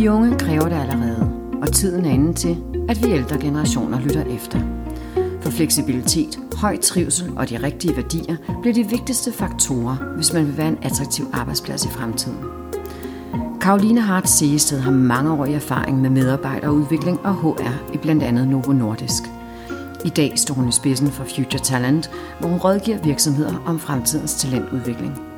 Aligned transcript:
De 0.00 0.10
unge 0.10 0.38
kræver 0.38 0.68
det 0.68 0.76
allerede, 0.76 1.32
og 1.62 1.72
tiden 1.72 2.04
er 2.04 2.10
inde 2.10 2.32
til, 2.32 2.56
at 2.88 3.04
vi 3.04 3.12
ældre 3.12 3.38
generationer 3.38 4.00
lytter 4.00 4.24
efter. 4.24 4.60
For 5.40 5.50
fleksibilitet, 5.50 6.38
høj 6.56 6.76
trivsel 6.76 7.32
og 7.36 7.50
de 7.50 7.62
rigtige 7.62 7.96
værdier 7.96 8.36
bliver 8.60 8.74
de 8.74 8.88
vigtigste 8.90 9.32
faktorer, 9.32 9.96
hvis 10.16 10.32
man 10.32 10.46
vil 10.46 10.56
være 10.56 10.68
en 10.68 10.78
attraktiv 10.82 11.26
arbejdsplads 11.32 11.84
i 11.84 11.88
fremtiden. 11.88 12.38
Karoline 13.60 14.00
Hart 14.00 14.28
Segested 14.28 14.80
har 14.80 14.90
mange 14.90 15.32
år 15.32 15.44
i 15.44 15.52
erfaring 15.52 16.00
med 16.00 16.10
medarbejderudvikling 16.10 17.20
og 17.20 17.34
HR 17.34 17.94
i 17.94 17.96
blandt 17.96 18.22
andet 18.22 18.48
Novo 18.48 18.72
Nordisk. 18.72 19.22
I 20.04 20.08
dag 20.08 20.32
står 20.38 20.54
hun 20.54 20.68
i 20.68 20.72
spidsen 20.72 21.10
for 21.10 21.24
Future 21.24 21.62
Talent, 21.62 22.10
hvor 22.38 22.48
hun 22.48 22.58
rådgiver 22.58 22.98
virksomheder 22.98 23.62
om 23.66 23.78
fremtidens 23.78 24.34
talentudvikling. 24.34 25.29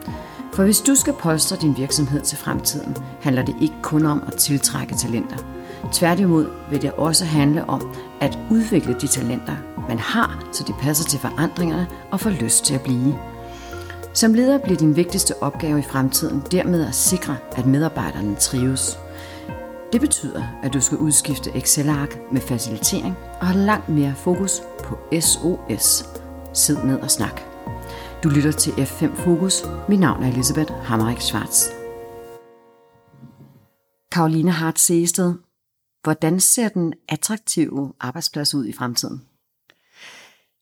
For 0.54 0.64
hvis 0.64 0.80
du 0.80 0.94
skal 0.94 1.12
polstre 1.12 1.56
din 1.56 1.76
virksomhed 1.76 2.20
til 2.20 2.38
fremtiden, 2.38 2.96
handler 3.20 3.44
det 3.44 3.56
ikke 3.60 3.74
kun 3.82 4.06
om 4.06 4.22
at 4.26 4.34
tiltrække 4.34 4.94
talenter. 4.94 5.36
Tværtimod 5.92 6.46
vil 6.70 6.82
det 6.82 6.92
også 6.92 7.24
handle 7.24 7.64
om 7.64 7.94
at 8.20 8.38
udvikle 8.50 8.96
de 9.00 9.06
talenter, 9.06 9.56
man 9.88 9.98
har, 9.98 10.48
så 10.52 10.64
de 10.64 10.72
passer 10.80 11.04
til 11.04 11.18
forandringerne 11.18 11.86
og 12.10 12.20
får 12.20 12.30
lyst 12.30 12.64
til 12.64 12.74
at 12.74 12.80
blive. 12.80 13.18
Som 14.12 14.34
leder 14.34 14.58
bliver 14.58 14.78
din 14.78 14.96
vigtigste 14.96 15.42
opgave 15.42 15.78
i 15.78 15.82
fremtiden 15.82 16.42
dermed 16.50 16.86
at 16.86 16.94
sikre, 16.94 17.36
at 17.56 17.66
medarbejderne 17.66 18.34
trives. 18.34 18.98
Det 19.92 20.00
betyder, 20.00 20.42
at 20.62 20.72
du 20.72 20.80
skal 20.80 20.98
udskifte 20.98 21.50
Excel-ark 21.56 22.18
med 22.32 22.40
facilitering 22.40 23.16
og 23.40 23.46
have 23.46 23.64
langt 23.64 23.88
mere 23.88 24.14
fokus 24.16 24.62
på 24.84 24.98
SOS. 25.20 26.04
Sid 26.52 26.76
ned 26.84 27.00
og 27.00 27.10
snak. 27.10 27.51
Du 28.22 28.28
lytter 28.28 28.52
til 28.52 28.70
F5 28.70 29.24
Fokus. 29.24 29.62
Mit 29.88 30.00
navn 30.00 30.22
er 30.22 30.32
Elisabeth 30.32 30.72
Hammerik 30.72 31.20
Schwartz. 31.20 31.68
Karoline 34.12 34.50
Hart 34.50 34.78
Seested, 34.78 35.34
hvordan 36.02 36.40
ser 36.40 36.68
den 36.68 36.94
attraktive 37.08 37.92
arbejdsplads 38.00 38.54
ud 38.54 38.66
i 38.66 38.72
fremtiden? 38.72 39.22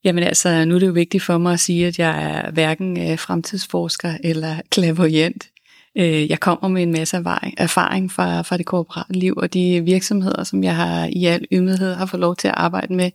Jamen 0.03 0.23
altså, 0.23 0.65
nu 0.65 0.75
er 0.75 0.79
det 0.79 0.87
jo 0.87 0.91
vigtigt 0.91 1.23
for 1.23 1.37
mig 1.37 1.53
at 1.53 1.59
sige, 1.59 1.87
at 1.87 1.99
jeg 1.99 2.23
er 2.23 2.51
hverken 2.51 3.11
øh, 3.11 3.19
fremtidsforsker 3.19 4.17
eller 4.23 4.61
klavoyant. 4.69 5.49
Øh, 5.97 6.29
jeg 6.29 6.39
kommer 6.39 6.67
med 6.67 6.83
en 6.83 6.91
masse 6.91 7.17
erfaring 7.57 8.11
fra, 8.11 8.41
fra 8.41 8.57
det 8.57 8.65
korporate 8.65 9.13
liv 9.13 9.33
og 9.37 9.53
de 9.53 9.81
virksomheder, 9.81 10.43
som 10.43 10.63
jeg 10.63 10.75
har 10.75 11.09
i 11.11 11.25
al 11.25 11.45
ymdighed 11.51 11.93
har 11.93 12.05
fået 12.05 12.21
lov 12.21 12.35
til 12.35 12.47
at 12.47 12.53
arbejde 12.57 12.93
med 12.93 13.11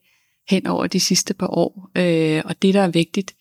hen 0.49 0.67
over 0.67 0.87
de 0.87 1.01
sidste 1.01 1.35
par 1.35 1.59
år. 1.59 1.91
Øh, 1.95 2.43
og 2.45 2.63
det, 2.63 2.75
der 2.75 2.81
er 2.81 2.89
vigtigt, 2.89 3.35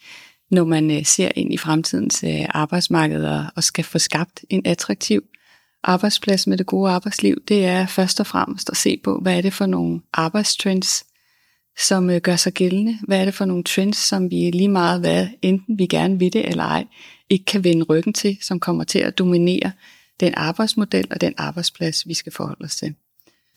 når 0.56 0.66
man 0.66 0.92
øh, 0.92 1.06
ser 1.06 1.32
ind 1.36 1.54
i 1.54 1.58
fremtidens 1.58 2.24
øh, 2.24 2.46
arbejdsmarked 2.50 3.46
og 3.56 3.64
skal 3.64 3.84
få 3.84 4.00
skabt 4.00 4.46
en 4.50 4.62
attraktiv 4.66 5.24
arbejdsplads 5.84 6.48
med 6.48 6.58
det 6.58 6.66
gode 6.66 6.92
arbejdsliv, 6.92 7.36
det 7.48 7.66
er 7.66 7.88
først 7.88 8.20
og 8.20 8.28
fremmest 8.28 8.70
at 8.70 8.78
se 8.78 9.00
på, 9.04 9.20
hvad 9.22 9.38
er 9.38 9.42
det 9.42 9.54
for 9.54 9.66
nogle 9.66 10.02
arbejdstrends, 10.14 11.06
som 11.80 12.10
øh, 12.10 12.22
gør 12.22 12.36
sig 12.36 12.54
gældende? 12.54 12.98
Hvad 13.08 13.22
er 13.22 13.26
det 13.26 13.34
for 13.34 13.46
nogle 13.46 13.64
trends, 13.64 13.98
som 13.98 14.32
vi 14.32 14.52
lige 14.52 14.68
meget, 14.68 15.00
hvad 15.00 15.28
enten 15.42 15.80
vi 15.80 15.86
gerne 15.86 16.20
vil 16.20 16.34
det 16.34 16.50
eller 16.50 16.64
ej, 16.64 16.86
ikke 17.30 17.46
kan 17.46 17.64
vende 17.64 17.84
ryggen 17.84 18.14
til, 18.14 18.38
som 18.42 18.60
kommer 18.60 18.84
til 18.84 19.00
at 19.00 19.18
dominere 19.18 19.72
den 20.20 20.34
arbejdsmodel 20.38 21.08
og 21.12 21.22
den 21.22 21.34
arbejdsplads, 21.38 22.08
vi 22.08 22.14
skal 22.14 22.34
forholde 22.34 22.66
os 22.66 22.76
til. 22.76 22.94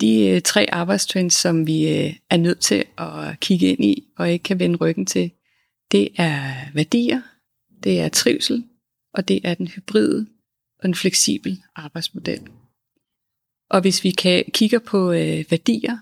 De 0.01 0.29
øh, 0.29 0.43
tre 0.43 0.67
arbejdstrends, 0.73 1.35
som 1.35 1.67
vi 1.67 1.89
øh, 1.89 2.13
er 2.31 2.37
nødt 2.37 2.61
til 2.61 2.85
at 2.99 3.41
kigge 3.41 3.67
ind 3.67 3.85
i 3.85 4.05
og 4.17 4.31
ikke 4.31 4.43
kan 4.43 4.59
vende 4.59 4.77
ryggen 4.77 5.07
til, 5.07 5.31
det 5.93 6.09
er 6.17 6.55
værdier, 6.75 7.21
det 7.85 8.01
er 8.01 8.09
trivsel, 8.09 8.65
og 9.15 9.29
det 9.29 9.41
er 9.45 9.55
den 9.55 9.69
hybride 9.69 10.27
og 10.79 10.89
en 10.89 10.95
fleksibel 10.95 11.63
arbejdsmodel. 11.75 12.49
Og 13.71 13.81
hvis 13.81 14.05
vi 14.05 14.11
kan 14.11 14.45
kigger 14.55 14.79
på 14.79 15.13
øh, 15.13 15.45
værdier, 15.51 15.99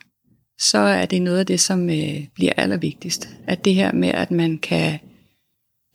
så 0.59 0.79
er 0.79 1.07
det 1.07 1.23
noget 1.23 1.39
af 1.39 1.47
det, 1.47 1.61
som 1.61 1.91
øh, 1.91 2.27
bliver 2.35 2.53
allervigtigst. 2.57 3.29
At 3.47 3.65
det 3.65 3.75
her 3.75 3.93
med, 3.93 4.09
at 4.09 4.31
man 4.31 4.59
kan 4.59 4.99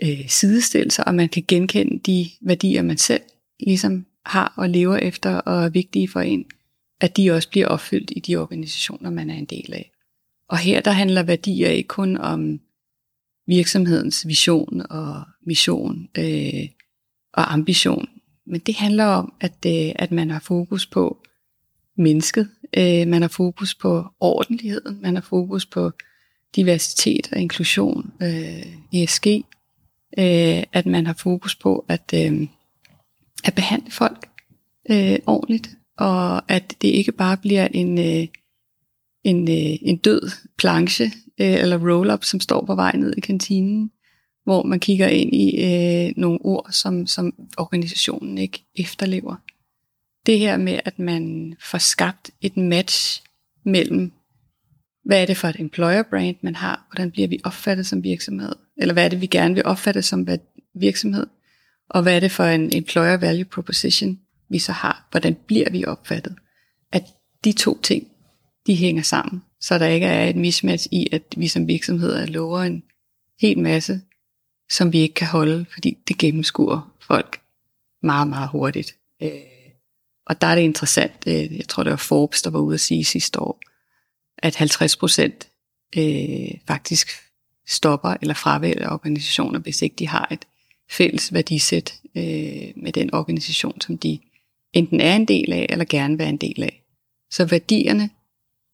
øh, 0.03 0.29
sidestille 0.29 0.91
sig, 0.91 1.07
og 1.07 1.15
man 1.15 1.29
kan 1.29 1.43
genkende 1.47 1.99
de 1.99 2.29
værdier, 2.41 2.81
man 2.81 2.97
selv 2.97 3.21
ligesom 3.59 4.05
har 4.25 4.53
og 4.57 4.69
lever 4.69 4.97
efter 4.97 5.35
og 5.35 5.63
er 5.63 5.69
vigtige 5.69 6.07
for 6.07 6.19
en, 6.19 6.45
at 7.01 7.17
de 7.17 7.31
også 7.31 7.49
bliver 7.49 7.67
opfyldt 7.67 8.11
i 8.15 8.19
de 8.19 8.35
organisationer, 8.35 9.09
man 9.09 9.29
er 9.29 9.35
en 9.35 9.45
del 9.45 9.73
af. 9.73 9.91
Og 10.47 10.57
her 10.57 10.81
der 10.81 10.91
handler 10.91 11.23
værdier 11.23 11.69
ikke 11.69 11.87
kun 11.87 12.17
om 12.17 12.59
virksomhedens 13.47 14.27
vision 14.27 14.81
og 14.89 15.23
mission 15.47 16.07
øh, 16.17 16.67
og 17.33 17.53
ambition, 17.53 18.07
men 18.47 18.59
det 18.59 18.75
handler 18.75 19.05
om, 19.05 19.33
at, 19.41 19.65
øh, 19.65 19.91
at 19.95 20.11
man 20.11 20.29
har 20.29 20.39
fokus 20.39 20.85
på 20.85 21.17
mennesket, 21.97 22.49
Øh, 22.77 23.07
man 23.07 23.21
har 23.21 23.29
fokus 23.29 23.75
på 23.75 24.05
ordentligheden, 24.19 25.01
man 25.01 25.15
har 25.15 25.21
fokus 25.21 25.65
på 25.65 25.91
diversitet 26.55 27.29
og 27.31 27.39
inklusion, 27.39 28.11
øh, 28.21 28.65
ESG, 28.93 29.27
øh, 30.17 30.63
at 30.73 30.85
man 30.85 31.05
har 31.05 31.13
fokus 31.13 31.55
på 31.55 31.85
at, 31.87 32.13
øh, 32.13 32.47
at 33.43 33.55
behandle 33.55 33.91
folk 33.91 34.29
øh, 34.91 35.19
ordentligt, 35.25 35.69
og 35.97 36.51
at 36.51 36.75
det 36.81 36.87
ikke 36.87 37.11
bare 37.11 37.37
bliver 37.37 37.67
en, 37.67 37.99
øh, 37.99 38.27
en, 39.23 39.49
øh, 39.49 39.77
en 39.81 39.97
død 39.97 40.31
planche 40.57 41.05
øh, 41.41 41.53
eller 41.53 41.77
roll-up, 41.77 42.23
som 42.23 42.39
står 42.39 42.65
på 42.65 42.75
vej 42.75 42.95
ned 42.95 43.13
i 43.17 43.19
kantinen, 43.19 43.91
hvor 44.43 44.63
man 44.63 44.79
kigger 44.79 45.07
ind 45.07 45.33
i 45.33 45.63
øh, 45.63 46.13
nogle 46.17 46.39
ord, 46.41 46.67
som, 46.71 47.07
som 47.07 47.33
organisationen 47.57 48.37
ikke 48.37 48.65
efterlever 48.75 49.35
det 50.25 50.39
her 50.39 50.57
med, 50.57 50.79
at 50.85 50.99
man 50.99 51.53
får 51.71 51.77
skabt 51.77 52.31
et 52.41 52.57
match 52.57 53.23
mellem, 53.65 54.11
hvad 55.05 55.21
er 55.21 55.25
det 55.25 55.37
for 55.37 55.47
et 55.47 55.59
employer 55.59 56.03
brand, 56.03 56.35
man 56.41 56.55
har, 56.55 56.87
hvordan 56.89 57.11
bliver 57.11 57.27
vi 57.27 57.39
opfattet 57.43 57.85
som 57.85 58.03
virksomhed, 58.03 58.55
eller 58.77 58.93
hvad 58.93 59.05
er 59.05 59.09
det, 59.09 59.21
vi 59.21 59.27
gerne 59.27 59.55
vil 59.55 59.65
opfatte 59.65 60.01
som 60.01 60.27
virksomhed, 60.75 61.27
og 61.89 62.01
hvad 62.03 62.15
er 62.15 62.19
det 62.19 62.31
for 62.31 62.43
en 62.43 62.75
employer 62.75 63.17
value 63.17 63.45
proposition, 63.45 64.19
vi 64.49 64.59
så 64.59 64.71
har, 64.71 65.07
hvordan 65.11 65.35
bliver 65.47 65.69
vi 65.69 65.85
opfattet. 65.85 66.35
At 66.91 67.03
de 67.43 67.51
to 67.51 67.81
ting, 67.81 68.07
de 68.71 68.75
hænger 68.75 69.03
sammen, 69.03 69.43
så 69.59 69.77
der 69.77 69.87
ikke 69.87 70.05
er 70.05 70.29
et 70.29 70.35
mismatch 70.35 70.87
i, 70.91 71.07
at 71.11 71.23
vi 71.37 71.47
som 71.47 71.67
virksomheder 71.67 72.25
lover 72.25 72.61
en 72.61 72.83
hel 73.41 73.59
masse, 73.59 74.01
som 74.69 74.93
vi 74.93 74.99
ikke 74.99 75.13
kan 75.13 75.27
holde, 75.27 75.65
fordi 75.73 75.97
det 76.07 76.17
gennemskuer 76.17 76.93
folk 77.01 77.41
meget, 78.03 78.27
meget 78.27 78.49
hurtigt. 78.49 78.95
Øh, 79.21 79.31
og 80.25 80.41
der 80.41 80.47
er 80.47 80.55
det 80.55 80.61
interessant, 80.61 81.23
øh, 81.27 81.57
jeg 81.57 81.67
tror 81.67 81.83
det 81.83 81.91
var 81.91 81.97
Forbes, 81.97 82.41
der 82.41 82.49
var 82.49 82.59
ude 82.59 82.73
at 82.73 82.79
sige 82.79 83.03
sidste 83.03 83.39
år, 83.39 83.61
at 84.37 84.55
50 84.55 84.97
procent 84.97 85.47
øh, 85.97 86.51
faktisk 86.67 87.09
stopper 87.67 88.15
eller 88.21 88.33
fravælger 88.33 88.89
organisationer, 88.89 89.59
hvis 89.59 89.81
ikke 89.81 89.95
de 89.95 90.07
har 90.07 90.27
et 90.31 90.45
fælles 90.89 91.33
værdisæt 91.33 91.93
øh, 92.15 92.71
med 92.75 92.91
den 92.91 93.13
organisation, 93.13 93.81
som 93.81 93.97
de 93.97 94.19
enten 94.73 95.01
er 95.01 95.15
en 95.15 95.25
del 95.25 95.53
af, 95.53 95.65
eller 95.69 95.85
gerne 95.85 96.13
vil 96.13 96.19
være 96.19 96.29
en 96.29 96.37
del 96.37 96.63
af. 96.63 96.83
Så 97.31 97.45
værdierne 97.45 98.09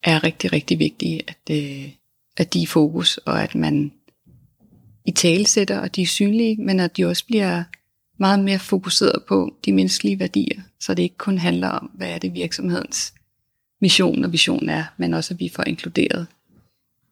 er 0.03 0.23
rigtig, 0.23 0.53
rigtig 0.53 0.79
vigtige, 0.79 1.21
at, 1.27 1.55
øh, 1.55 1.91
at 2.37 2.53
de 2.53 2.59
er 2.59 2.63
i 2.63 2.65
fokus, 2.65 3.17
og 3.17 3.43
at 3.43 3.55
man 3.55 3.91
i 5.05 5.11
talesætter, 5.11 5.79
og 5.79 5.95
de 5.95 6.01
er 6.01 6.07
synlige, 6.07 6.55
men 6.63 6.79
at 6.79 6.97
de 6.97 7.05
også 7.05 7.25
bliver 7.25 7.63
meget 8.19 8.39
mere 8.39 8.59
fokuseret 8.59 9.23
på 9.27 9.53
de 9.65 9.73
menneskelige 9.73 10.19
værdier, 10.19 10.61
så 10.79 10.93
det 10.93 11.03
ikke 11.03 11.17
kun 11.17 11.37
handler 11.37 11.69
om, 11.69 11.91
hvad 11.93 12.09
er 12.09 12.17
det 12.17 12.33
virksomhedens 12.33 13.13
mission 13.81 14.23
og 14.23 14.31
vision 14.31 14.69
er, 14.69 14.83
men 14.97 15.13
også 15.13 15.33
at 15.33 15.39
vi 15.39 15.51
får 15.55 15.63
inkluderet 15.63 16.27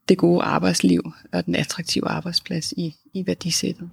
det 0.10 0.18
gode 0.18 0.44
arbejdsliv 0.44 1.12
og 1.32 1.46
den 1.46 1.56
attraktive 1.56 2.08
arbejdsplads 2.08 2.72
i, 2.72 2.96
i 3.14 3.28
værdisættet. 3.28 3.90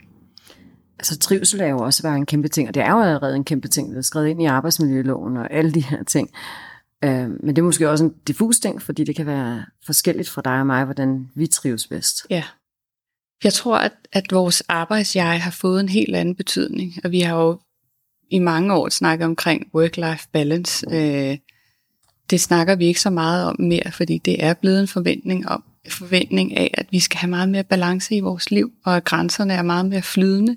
Altså 0.99 1.19
trivsel 1.19 1.61
er 1.61 1.67
jo 1.67 1.79
også 1.79 2.03
bare 2.03 2.17
en 2.17 2.27
kæmpe 2.27 2.49
ting, 2.49 2.69
og 2.69 2.75
det 2.75 2.83
er 2.83 2.91
jo 2.91 3.03
allerede 3.03 3.37
en 3.37 3.45
kæmpe 3.45 3.69
ting, 3.69 3.93
der 3.93 3.99
er 3.99 4.03
skrevet 4.03 4.29
ind 4.29 4.43
i 4.43 4.45
arbejdsmiljøloven 4.45 5.37
og 5.37 5.53
alle 5.53 5.73
de 5.73 5.81
her 5.81 6.03
ting. 6.03 6.31
Øh, 7.05 7.31
men 7.45 7.49
det 7.49 7.59
er 7.59 7.63
måske 7.63 7.91
også 7.91 8.05
en 8.05 8.15
diffus 8.27 8.59
ting, 8.59 8.83
fordi 8.83 9.05
det 9.05 9.17
kan 9.17 9.27
være 9.27 9.65
forskelligt 9.87 10.29
fra 10.29 10.43
dig 10.45 10.61
og 10.61 10.67
mig, 10.67 10.85
hvordan 10.85 11.29
vi 11.35 11.47
trives 11.47 11.87
bedst. 11.87 12.27
Ja, 12.31 12.45
jeg 13.45 13.53
tror, 13.53 13.79
at, 13.79 13.93
at 14.13 14.25
vores 14.31 14.61
arbejdsjeg 14.61 15.43
har 15.43 15.51
fået 15.51 15.81
en 15.81 15.89
helt 15.89 16.17
anden 16.17 16.35
betydning, 16.35 16.95
og 17.05 17.11
vi 17.11 17.21
har 17.21 17.37
jo 17.37 17.61
i 18.31 18.39
mange 18.39 18.75
år 18.75 18.89
snakket 18.89 19.25
omkring 19.25 19.67
work-life 19.75 20.29
balance. 20.33 20.87
Øh, 20.93 21.39
det 22.31 22.41
snakker 22.41 22.75
vi 22.75 22.87
ikke 22.87 23.01
så 23.01 23.11
meget 23.11 23.47
om 23.47 23.57
mere, 23.59 23.93
fordi 23.93 24.19
det 24.19 24.45
er 24.45 24.55
blevet 24.55 24.81
en 24.81 24.89
forventning 24.89 25.49
om 25.49 25.65
forventning 25.89 26.57
af, 26.57 26.75
at 26.75 26.87
vi 26.91 27.01
skal 27.01 27.19
have 27.19 27.31
meget 27.31 27.49
mere 27.49 27.65
balance 27.65 28.15
i 28.15 28.21
vores 28.21 28.51
liv, 28.51 28.73
og 28.85 28.97
at 28.97 29.05
grænserne 29.05 29.55
er 29.55 29.63
meget 29.63 29.87
mere 29.87 30.03
flydende, 30.03 30.57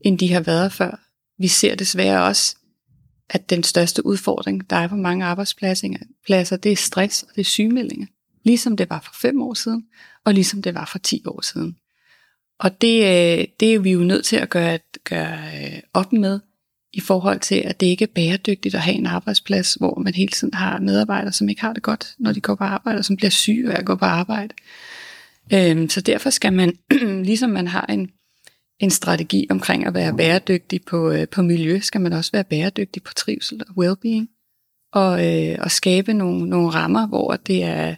end 0.00 0.18
de 0.18 0.32
har 0.32 0.40
været 0.40 0.72
før. 0.72 1.00
Vi 1.38 1.48
ser 1.48 1.74
desværre 1.74 2.22
også, 2.22 2.56
at 3.30 3.50
den 3.50 3.62
største 3.62 4.06
udfordring, 4.06 4.70
der 4.70 4.76
er 4.76 4.88
på 4.88 4.96
mange 4.96 5.24
arbejdspladser, 5.24 6.56
det 6.56 6.72
er 6.72 6.76
stress 6.76 7.22
og 7.22 7.28
det 7.34 7.40
er 7.40 7.44
sygemeldinger. 7.44 8.06
Ligesom 8.44 8.76
det 8.76 8.90
var 8.90 9.00
for 9.00 9.14
fem 9.20 9.42
år 9.42 9.54
siden, 9.54 9.84
og 10.24 10.34
ligesom 10.34 10.62
det 10.62 10.74
var 10.74 10.84
for 10.92 10.98
ti 10.98 11.22
år 11.26 11.40
siden. 11.40 11.76
Og 12.58 12.80
det, 12.80 12.96
øh, 13.02 13.44
det 13.60 13.74
er 13.74 13.78
vi 13.78 13.90
jo 13.90 14.00
nødt 14.00 14.24
til 14.24 14.36
at 14.36 14.50
gøre, 14.50 14.78
gøre 15.04 15.38
øh, 15.38 15.80
op 15.94 16.12
med 16.12 16.40
i 16.92 17.00
forhold 17.00 17.40
til, 17.40 17.54
at 17.54 17.80
det 17.80 17.86
ikke 17.86 18.02
er 18.02 18.12
bæredygtigt 18.14 18.74
at 18.74 18.80
have 18.80 18.96
en 18.96 19.06
arbejdsplads, 19.06 19.74
hvor 19.74 19.98
man 19.98 20.14
hele 20.14 20.32
tiden 20.32 20.54
har 20.54 20.80
medarbejdere, 20.80 21.32
som 21.32 21.48
ikke 21.48 21.60
har 21.60 21.72
det 21.72 21.82
godt, 21.82 22.14
når 22.18 22.32
de 22.32 22.40
går 22.40 22.54
på 22.54 22.64
arbejde, 22.64 22.98
og 22.98 23.04
som 23.04 23.16
bliver 23.16 23.30
syge 23.30 23.72
af 23.72 23.78
at 23.78 23.86
gå 23.86 23.94
på 23.94 24.04
arbejde. 24.04 24.54
Øhm, 25.52 25.88
så 25.88 26.00
derfor 26.00 26.30
skal 26.30 26.52
man, 26.52 26.76
ligesom 27.30 27.50
man 27.50 27.68
har 27.68 27.86
en, 27.86 28.10
en 28.80 28.90
strategi 28.90 29.46
omkring 29.50 29.86
at 29.86 29.94
være 29.94 30.16
bæredygtig 30.16 30.80
på, 30.86 31.10
øh, 31.10 31.28
på 31.28 31.42
miljø, 31.42 31.80
skal 31.80 32.00
man 32.00 32.12
også 32.12 32.32
være 32.32 32.44
bæredygtig 32.44 33.02
på 33.02 33.14
trivsel 33.14 33.62
og 33.68 33.84
well-being, 33.84 34.26
og, 34.92 35.26
øh, 35.26 35.58
og 35.60 35.70
skabe 35.70 36.12
nogle, 36.12 36.48
nogle 36.48 36.70
rammer, 36.70 37.06
hvor 37.06 37.36
det 37.36 37.64
er, 37.64 37.94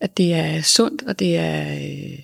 at 0.00 0.16
det 0.16 0.34
er 0.34 0.62
sundt, 0.62 1.02
og 1.02 1.18
det 1.18 1.36
er, 1.36 1.74
øh, 1.74 2.18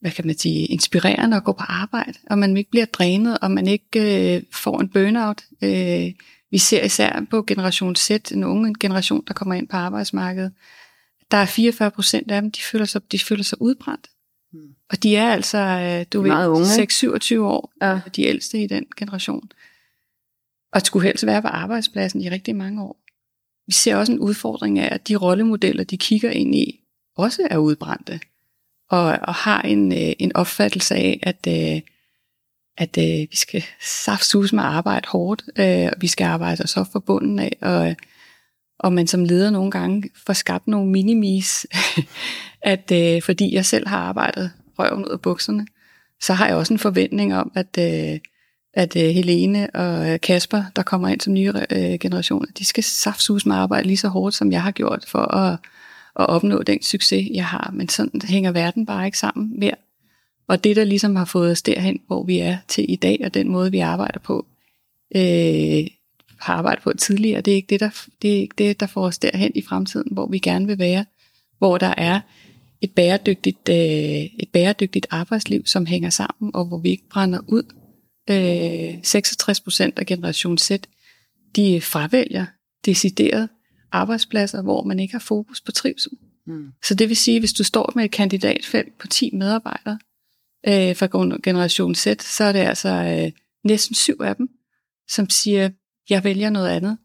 hvad 0.00 0.10
kan 0.10 0.26
man 0.26 0.38
sige, 0.38 0.66
inspirerende 0.66 1.36
at 1.36 1.44
gå 1.44 1.52
på 1.52 1.64
arbejde, 1.68 2.18
og 2.30 2.38
man 2.38 2.56
ikke 2.56 2.70
bliver 2.70 2.86
drænet, 2.86 3.38
og 3.38 3.50
man 3.50 3.66
ikke 3.66 4.36
øh, 4.36 4.42
får 4.52 4.80
en 4.80 4.88
burnout. 4.88 5.42
Øh, 5.62 6.12
vi 6.50 6.58
ser 6.58 6.84
især 6.84 7.26
på 7.30 7.42
generation 7.42 7.96
Z, 7.96 8.10
en 8.10 8.44
unge 8.44 8.74
generation, 8.80 9.24
der 9.28 9.34
kommer 9.34 9.54
ind 9.54 9.68
på 9.68 9.76
arbejdsmarkedet, 9.76 10.52
der 11.30 11.36
er 11.36 11.46
44 11.46 11.90
procent 11.90 12.30
af 12.30 12.42
dem, 12.42 12.50
de 12.50 12.60
føler 12.62 12.84
sig, 12.84 13.12
de 13.12 13.18
føler 13.18 13.42
sig 13.42 13.62
udbrændt. 13.62 14.08
Og 14.90 15.02
de 15.02 15.16
er 15.16 15.32
altså, 15.32 15.58
øh, 15.58 16.06
du 16.12 16.22
ved, 16.22 16.30
6-27 17.38 17.40
år, 17.40 17.72
ja. 17.82 18.00
de 18.16 18.22
ældste 18.22 18.62
i 18.62 18.66
den 18.66 18.86
generation. 18.96 19.50
Og 20.72 20.80
skulle 20.80 21.06
helst 21.06 21.26
være 21.26 21.42
på 21.42 21.48
arbejdspladsen 21.48 22.20
i 22.20 22.30
rigtig 22.30 22.56
mange 22.56 22.82
år. 22.82 22.96
Vi 23.66 23.72
ser 23.72 23.96
også 23.96 24.12
en 24.12 24.18
udfordring 24.18 24.78
af, 24.78 24.94
at 24.94 25.08
de 25.08 25.16
rollemodeller, 25.16 25.84
de 25.84 25.96
kigger 25.96 26.30
ind 26.30 26.54
i, 26.54 26.80
også 27.16 27.48
er 27.50 27.58
udbrændte. 27.58 28.20
Og, 28.90 29.18
og 29.22 29.34
har 29.34 29.62
en, 29.62 29.92
øh, 29.92 30.12
en 30.18 30.36
opfattelse 30.36 30.94
af, 30.94 31.20
at, 31.22 31.46
øh, 31.48 31.80
at 32.78 32.96
vi 33.30 33.36
skal 33.36 33.64
saftsus 33.80 34.52
med 34.52 34.62
arbejde 34.62 35.08
hårdt, 35.08 35.42
og 35.92 36.00
vi 36.00 36.06
skal 36.06 36.24
arbejde 36.24 36.62
os 36.62 36.76
op 36.76 36.86
for 36.92 36.98
bunden 36.98 37.38
af, 37.38 37.56
og 37.60 37.96
og 38.82 38.92
man 38.92 39.06
som 39.06 39.24
leder 39.24 39.50
nogle 39.50 39.70
gange 39.70 40.10
får 40.26 40.32
skabt 40.32 40.66
nogle 40.66 40.90
minimis, 40.90 41.66
at 42.62 42.92
øh, 42.92 43.22
fordi 43.22 43.54
jeg 43.54 43.66
selv 43.66 43.88
har 43.88 43.98
arbejdet 43.98 44.50
røven 44.82 45.04
ud 45.04 45.10
af 45.10 45.20
bukserne, 45.20 45.66
så 46.20 46.32
har 46.32 46.46
jeg 46.46 46.56
også 46.56 46.74
en 46.74 46.78
forventning 46.78 47.34
om, 47.34 47.52
at, 47.54 47.78
øh, 47.78 48.18
at 48.74 48.96
øh, 48.96 49.02
Helene 49.02 49.70
og 49.74 50.10
øh, 50.10 50.20
Kasper, 50.20 50.62
der 50.76 50.82
kommer 50.82 51.08
ind 51.08 51.20
som 51.20 51.32
nye 51.32 51.52
øh, 51.70 51.98
generationer, 51.98 52.46
de 52.58 52.64
skal 52.64 52.84
saftsus 52.84 53.46
med 53.46 53.56
arbejde 53.56 53.86
lige 53.86 53.96
så 53.96 54.08
hårdt, 54.08 54.34
som 54.34 54.52
jeg 54.52 54.62
har 54.62 54.70
gjort 54.70 55.04
for 55.08 55.34
at, 55.34 55.58
at 56.20 56.28
opnå 56.28 56.62
den 56.62 56.82
succes, 56.82 57.28
jeg 57.34 57.46
har. 57.46 57.70
Men 57.74 57.88
sådan 57.88 58.20
hænger 58.24 58.52
verden 58.52 58.86
bare 58.86 59.06
ikke 59.06 59.18
sammen 59.18 59.60
mere. 59.60 59.74
Og 60.48 60.64
det, 60.64 60.76
der 60.76 60.84
ligesom 60.84 61.16
har 61.16 61.24
fået 61.24 61.50
os 61.50 61.62
derhen, 61.62 62.00
hvor 62.06 62.24
vi 62.24 62.38
er 62.38 62.56
til 62.68 62.84
i 62.88 62.96
dag, 62.96 63.20
og 63.24 63.34
den 63.34 63.48
måde, 63.48 63.70
vi 63.70 63.78
arbejder 63.78 64.20
på, 64.20 64.46
øh, 65.16 65.86
har 66.40 66.54
arbejdet 66.54 66.84
på 66.84 66.92
tidligere. 66.92 67.40
Det 67.40 67.50
er 67.50 67.56
ikke 67.56 67.70
det, 67.70 67.80
der, 67.80 67.90
det 68.22 68.36
er 68.36 68.40
ikke 68.40 68.54
det, 68.58 68.80
der 68.80 68.86
får 68.86 69.02
os 69.06 69.18
derhen 69.18 69.52
i 69.54 69.62
fremtiden, 69.62 70.12
hvor 70.12 70.26
vi 70.26 70.38
gerne 70.38 70.66
vil 70.66 70.78
være. 70.78 71.04
Hvor 71.58 71.78
der 71.78 71.94
er 71.96 72.20
et 72.82 72.92
bæredygtigt, 72.92 73.68
øh, 73.68 73.76
et 73.76 74.48
bæredygtigt 74.52 75.06
arbejdsliv, 75.10 75.66
som 75.66 75.86
hænger 75.86 76.10
sammen, 76.10 76.50
og 76.54 76.64
hvor 76.64 76.78
vi 76.78 76.88
ikke 76.88 77.08
brænder 77.10 77.40
ud. 77.48 77.62
Øh, 78.30 78.98
66 79.02 79.60
procent 79.60 79.98
af 79.98 80.06
Generation 80.06 80.58
Z, 80.58 80.70
de 81.56 81.80
fravælger 81.80 82.46
decideret 82.84 83.48
arbejdspladser, 83.92 84.62
hvor 84.62 84.84
man 84.84 85.00
ikke 85.00 85.14
har 85.14 85.18
fokus 85.20 85.60
på 85.60 85.72
trivsel. 85.72 86.12
Mm. 86.46 86.68
Så 86.82 86.94
det 86.94 87.08
vil 87.08 87.16
sige, 87.16 87.38
hvis 87.38 87.52
du 87.52 87.64
står 87.64 87.92
med 87.96 88.04
et 88.04 88.10
kandidatfelt 88.10 88.98
på 88.98 89.06
10 89.06 89.30
medarbejdere 89.32 89.98
øh, 90.66 90.96
fra 90.96 91.38
Generation 91.42 91.94
Z, 91.94 92.06
så 92.20 92.44
er 92.44 92.52
det 92.52 92.58
altså 92.58 92.88
øh, 92.88 93.32
næsten 93.64 93.94
syv 93.94 94.20
af 94.20 94.36
dem, 94.36 94.48
som 95.08 95.30
siger, 95.30 95.70
jeg 96.10 96.24
vælger 96.24 96.50
noget 96.50 96.68
andet. 96.68 96.98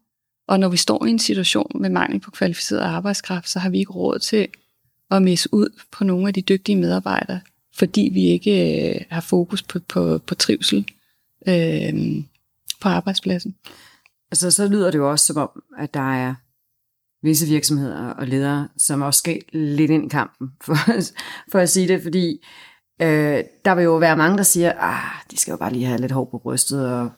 Og 0.48 0.60
når 0.60 0.68
vi 0.68 0.76
står 0.76 1.04
i 1.06 1.10
en 1.10 1.18
situation 1.18 1.70
med 1.74 1.90
mangel 1.90 2.20
på 2.20 2.30
kvalificeret 2.30 2.80
arbejdskraft, 2.80 3.48
så 3.48 3.58
har 3.58 3.70
vi 3.70 3.78
ikke 3.78 3.92
råd 3.92 4.18
til 4.18 4.48
at 5.10 5.22
misse 5.22 5.54
ud 5.54 5.80
på 5.92 6.04
nogle 6.04 6.28
af 6.28 6.34
de 6.34 6.42
dygtige 6.42 6.76
medarbejdere, 6.76 7.40
fordi 7.74 8.10
vi 8.12 8.24
ikke 8.26 8.94
øh, 8.94 9.00
har 9.10 9.20
fokus 9.20 9.62
på, 9.62 9.78
på, 9.88 10.18
på 10.18 10.34
trivsel 10.34 10.86
øh, 11.48 12.24
på 12.80 12.88
arbejdspladsen. 12.88 13.54
Altså, 14.30 14.50
så 14.50 14.68
lyder 14.68 14.90
det 14.90 14.98
jo 14.98 15.10
også 15.10 15.26
som 15.26 15.36
om, 15.36 15.62
at 15.78 15.94
der 15.94 16.14
er 16.14 16.34
visse 17.22 17.46
virksomheder 17.46 18.08
og 18.10 18.26
ledere, 18.26 18.68
som 18.76 19.02
også 19.02 19.18
skal 19.18 19.40
lidt 19.52 19.90
ind 19.90 20.04
i 20.04 20.08
kampen, 20.08 20.48
for, 20.64 20.76
for 21.52 21.58
at 21.58 21.70
sige 21.70 21.88
det, 21.88 22.02
fordi 22.02 22.44
øh, 23.02 23.44
der 23.64 23.74
vil 23.74 23.84
jo 23.84 23.96
være 23.96 24.16
mange, 24.16 24.36
der 24.36 24.42
siger, 24.42 24.72
ah, 24.78 25.30
de 25.30 25.38
skal 25.38 25.50
jo 25.50 25.56
bare 25.56 25.72
lige 25.72 25.86
have 25.86 26.00
lidt 26.00 26.12
hår 26.12 26.24
på 26.24 26.38
brystet, 26.38 26.92
og 26.92 27.10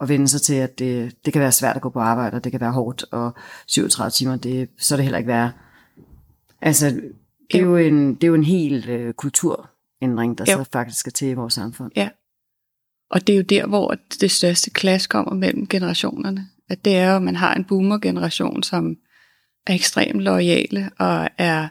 og 0.00 0.08
vende 0.08 0.28
sig 0.28 0.42
til, 0.42 0.54
at 0.54 0.78
det, 0.78 1.16
det 1.24 1.32
kan 1.32 1.42
være 1.42 1.52
svært 1.52 1.76
at 1.76 1.82
gå 1.82 1.90
på 1.90 2.00
arbejde, 2.00 2.34
og 2.34 2.44
det 2.44 2.52
kan 2.52 2.60
være 2.60 2.72
hårdt, 2.72 3.04
og 3.10 3.34
37 3.66 4.10
timer, 4.10 4.36
det, 4.36 4.68
så 4.78 4.94
er 4.94 4.96
det 4.96 5.04
heller 5.04 5.18
ikke 5.18 5.28
værd. 5.28 5.50
Altså, 6.60 7.00
det 7.52 7.60
er 7.60 7.64
jo 7.64 7.76
en, 7.76 8.14
det 8.14 8.24
er 8.24 8.28
jo 8.28 8.34
en 8.34 8.44
hel 8.44 8.88
øh, 8.88 9.12
kulturændring, 9.12 10.38
der 10.38 10.44
jo. 10.48 10.64
så 10.64 10.70
faktisk 10.72 11.00
skal 11.00 11.12
til 11.12 11.28
i 11.28 11.34
vores 11.34 11.54
samfund. 11.54 11.92
Ja, 11.96 12.08
og 13.10 13.26
det 13.26 13.32
er 13.32 13.36
jo 13.36 13.42
der, 13.42 13.66
hvor 13.66 13.96
det 14.20 14.30
største 14.30 14.70
klasse 14.70 15.08
kommer 15.08 15.34
mellem 15.34 15.66
generationerne. 15.66 16.48
At 16.68 16.84
det 16.84 16.96
er 16.96 17.10
jo, 17.10 17.16
at 17.16 17.22
man 17.22 17.36
har 17.36 17.54
en 17.54 17.64
boomer-generation, 17.64 18.62
som 18.62 18.96
er 19.66 19.74
ekstremt 19.74 20.20
lojale 20.20 20.90
og 20.98 21.28
er, 21.38 21.68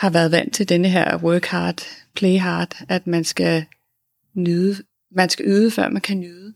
har 0.00 0.10
været 0.10 0.30
vant 0.30 0.54
til 0.54 0.68
denne 0.68 0.88
her 0.88 1.22
work 1.22 1.44
hard, 1.44 1.80
play 2.14 2.38
hard, 2.38 2.76
at 2.88 3.06
man 3.06 3.24
skal 3.24 3.64
nyde, 4.34 4.76
man 5.10 5.28
skal 5.28 5.46
yde, 5.46 5.70
før 5.70 5.88
man 5.88 6.02
kan 6.02 6.20
nyde. 6.20 6.54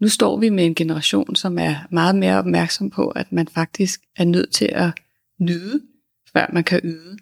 Nu 0.00 0.08
står 0.08 0.38
vi 0.38 0.48
med 0.48 0.66
en 0.66 0.74
generation, 0.74 1.36
som 1.36 1.58
er 1.58 1.76
meget 1.90 2.14
mere 2.16 2.38
opmærksom 2.38 2.90
på, 2.90 3.08
at 3.08 3.32
man 3.32 3.48
faktisk 3.48 4.00
er 4.16 4.24
nødt 4.24 4.52
til 4.52 4.68
at 4.72 4.90
nyde, 5.38 5.82
før 6.32 6.50
man 6.52 6.64
kan 6.64 6.80
yde. 6.84 7.18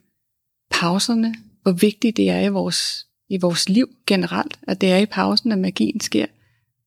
Pauserne, 0.81 1.35
hvor 1.63 1.73
vigtigt 1.73 2.17
det 2.17 2.31
er 2.31 2.41
i 2.41 2.49
vores, 2.49 3.07
i 3.29 3.39
vores 3.39 3.69
liv 3.69 3.89
generelt, 4.07 4.59
at 4.63 4.81
det 4.81 4.93
er 4.93 4.97
i 4.97 5.07
pausen, 5.07 5.53
at 5.53 5.59
magien 5.59 6.01
sker. 6.01 6.27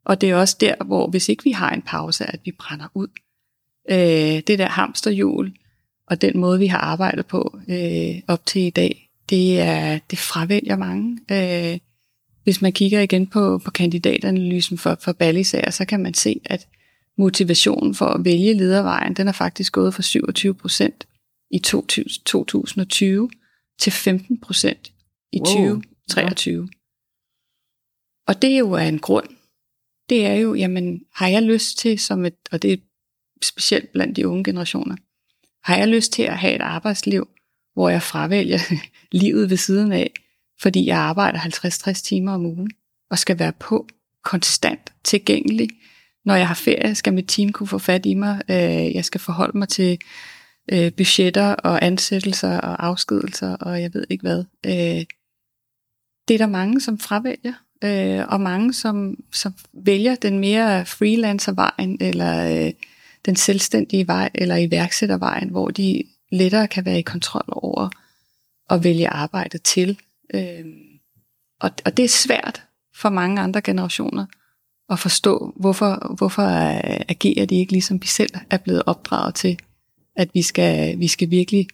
Og 0.05 0.21
det 0.21 0.29
er 0.29 0.35
også 0.35 0.57
der, 0.59 0.83
hvor 0.85 1.07
hvis 1.07 1.29
ikke 1.29 1.43
vi 1.43 1.51
har 1.51 1.69
en 1.69 1.81
pause, 1.81 2.25
at 2.25 2.39
vi 2.45 2.51
brænder 2.51 2.87
ud. 2.93 3.07
Øh, 3.89 4.41
det 4.47 4.59
der 4.59 4.69
hamsterhjul, 4.69 5.53
og 6.07 6.21
den 6.21 6.37
måde, 6.37 6.59
vi 6.59 6.67
har 6.67 6.77
arbejdet 6.77 7.25
på 7.25 7.59
øh, 7.69 8.21
op 8.27 8.45
til 8.45 8.61
i 8.61 8.69
dag, 8.69 9.09
det, 9.29 9.59
er, 9.59 9.99
det 10.11 10.19
fravælger 10.19 10.77
mange. 10.77 11.19
Øh, 11.31 11.79
hvis 12.43 12.61
man 12.61 12.73
kigger 12.73 13.01
igen 13.01 13.27
på, 13.27 13.57
på 13.65 13.71
kandidatanalysen 13.71 14.77
for, 14.77 14.97
for 15.01 15.11
Ballisager, 15.11 15.71
så 15.71 15.85
kan 15.85 15.99
man 15.99 16.13
se, 16.13 16.41
at 16.45 16.67
motivationen 17.17 17.95
for 17.95 18.05
at 18.05 18.25
vælge 18.25 18.53
ledervejen, 18.53 19.13
den 19.13 19.27
er 19.27 19.31
faktisk 19.31 19.73
gået 19.73 19.93
fra 19.93 20.01
27 20.01 20.53
procent 20.53 21.07
i 21.51 21.59
2020 21.59 23.29
til 23.81 23.91
15 23.91 24.41
procent 24.41 24.91
i 25.31 25.37
wow. 25.37 25.45
2023. 25.45 26.61
Ja. 26.61 26.67
Og 28.27 28.41
det 28.41 28.53
er 28.53 28.57
jo 28.57 28.75
af 28.75 28.85
en 28.85 28.99
grund. 28.99 29.27
Det 30.09 30.25
er 30.25 30.33
jo, 30.33 30.53
jamen, 30.53 31.01
har 31.13 31.27
jeg 31.27 31.41
lyst 31.41 31.77
til, 31.77 31.99
som 31.99 32.25
et, 32.25 32.35
og 32.51 32.61
det 32.61 32.73
er 32.73 32.77
specielt 33.43 33.91
blandt 33.91 34.15
de 34.15 34.27
unge 34.27 34.43
generationer, 34.43 34.95
har 35.63 35.77
jeg 35.77 35.87
lyst 35.87 36.11
til 36.11 36.23
at 36.23 36.37
have 36.37 36.55
et 36.55 36.61
arbejdsliv, 36.61 37.27
hvor 37.73 37.89
jeg 37.89 38.01
fravælger 38.01 38.59
livet 39.21 39.49
ved 39.49 39.57
siden 39.57 39.91
af, 39.91 40.11
fordi 40.61 40.85
jeg 40.85 40.97
arbejder 40.97 41.39
50-60 41.39 42.03
timer 42.03 42.31
om 42.31 42.45
ugen, 42.45 42.71
og 43.09 43.19
skal 43.19 43.39
være 43.39 43.53
på, 43.53 43.87
konstant 44.23 44.93
tilgængelig. 45.03 45.69
Når 46.25 46.35
jeg 46.35 46.47
har 46.47 46.55
ferie, 46.55 46.95
skal 46.95 47.13
mit 47.13 47.27
team 47.27 47.51
kunne 47.51 47.67
få 47.67 47.77
fat 47.77 48.05
i 48.05 48.13
mig. 48.13 48.41
Øh, 48.49 48.95
jeg 48.95 49.05
skal 49.05 49.21
forholde 49.21 49.57
mig 49.57 49.69
til 49.69 49.99
øh, 50.71 50.91
budgetter 50.91 51.53
og 51.53 51.85
ansættelser 51.85 52.57
og 52.57 52.85
afskedelser, 52.85 53.55
og 53.55 53.81
jeg 53.81 53.93
ved 53.93 54.05
ikke 54.09 54.21
hvad. 54.21 54.43
Øh, 54.65 55.05
det 56.27 56.33
er 56.33 56.37
der 56.37 56.47
mange, 56.47 56.81
som 56.81 56.99
fravælger, 56.99 57.53
øh, 57.83 58.25
og 58.27 58.41
mange, 58.41 58.73
som, 58.73 59.15
som 59.31 59.53
vælger 59.73 60.15
den 60.15 60.39
mere 60.39 60.85
freelancervejen 60.85 61.97
eller 62.01 62.43
eller 62.43 62.71
den 63.25 63.35
selvstændige 63.35 64.07
vej, 64.07 64.29
eller 64.35 64.55
iværksættervejen, 64.55 65.49
hvor 65.49 65.69
de 65.69 66.03
lettere 66.31 66.67
kan 66.67 66.85
være 66.85 66.99
i 66.99 67.01
kontrol 67.01 67.45
over 67.47 67.89
at 68.69 68.83
vælge 68.83 69.09
arbejdet 69.09 69.63
til, 69.63 69.97
Øh, 70.33 70.65
og, 71.59 71.71
og 71.85 71.97
det 71.97 72.05
er 72.05 72.09
svært 72.09 72.63
for 72.95 73.09
mange 73.09 73.41
andre 73.41 73.61
generationer 73.61 74.25
at 74.89 74.99
forstå, 74.99 75.53
hvorfor, 75.55 76.15
hvorfor 76.17 76.41
agerer 77.09 77.45
de 77.45 77.55
ikke 77.55 77.71
ligesom 77.71 78.01
vi 78.01 78.07
selv 78.07 78.31
er 78.49 78.57
blevet 78.57 78.83
opdraget 78.85 79.35
til, 79.35 79.59
at 80.15 80.29
vi 80.33 80.41
skal, 80.41 80.99
vi 80.99 81.07
skal 81.07 81.29
virkelig 81.29 81.67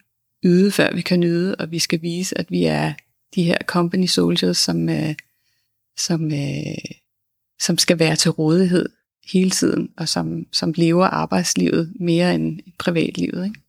yde, 0.46 0.72
før 0.72 0.96
vi 0.96 1.02
kan 1.02 1.20
nyde, 1.20 1.56
og 1.56 1.72
vi 1.72 1.80
skal 1.80 2.02
vise, 2.02 2.38
at 2.38 2.52
vi 2.52 2.64
er 2.64 2.94
de 3.36 3.44
her 3.44 3.58
company 3.66 4.06
soldiers, 4.06 4.58
som, 4.58 4.90
øh, 4.90 5.16
som, 5.98 6.34
øh, 6.34 6.92
som 7.60 7.78
skal 7.78 8.00
være 8.00 8.16
til 8.16 8.32
rådighed 8.32 8.90
hele 9.32 9.50
tiden, 9.50 9.90
og 9.98 10.10
som, 10.10 10.46
som 10.52 10.74
lever 10.76 11.06
arbejdslivet 11.06 11.94
mere 12.00 12.36
end 12.36 12.60
privatlivet. 12.78 13.46
Ikke? 13.46 13.60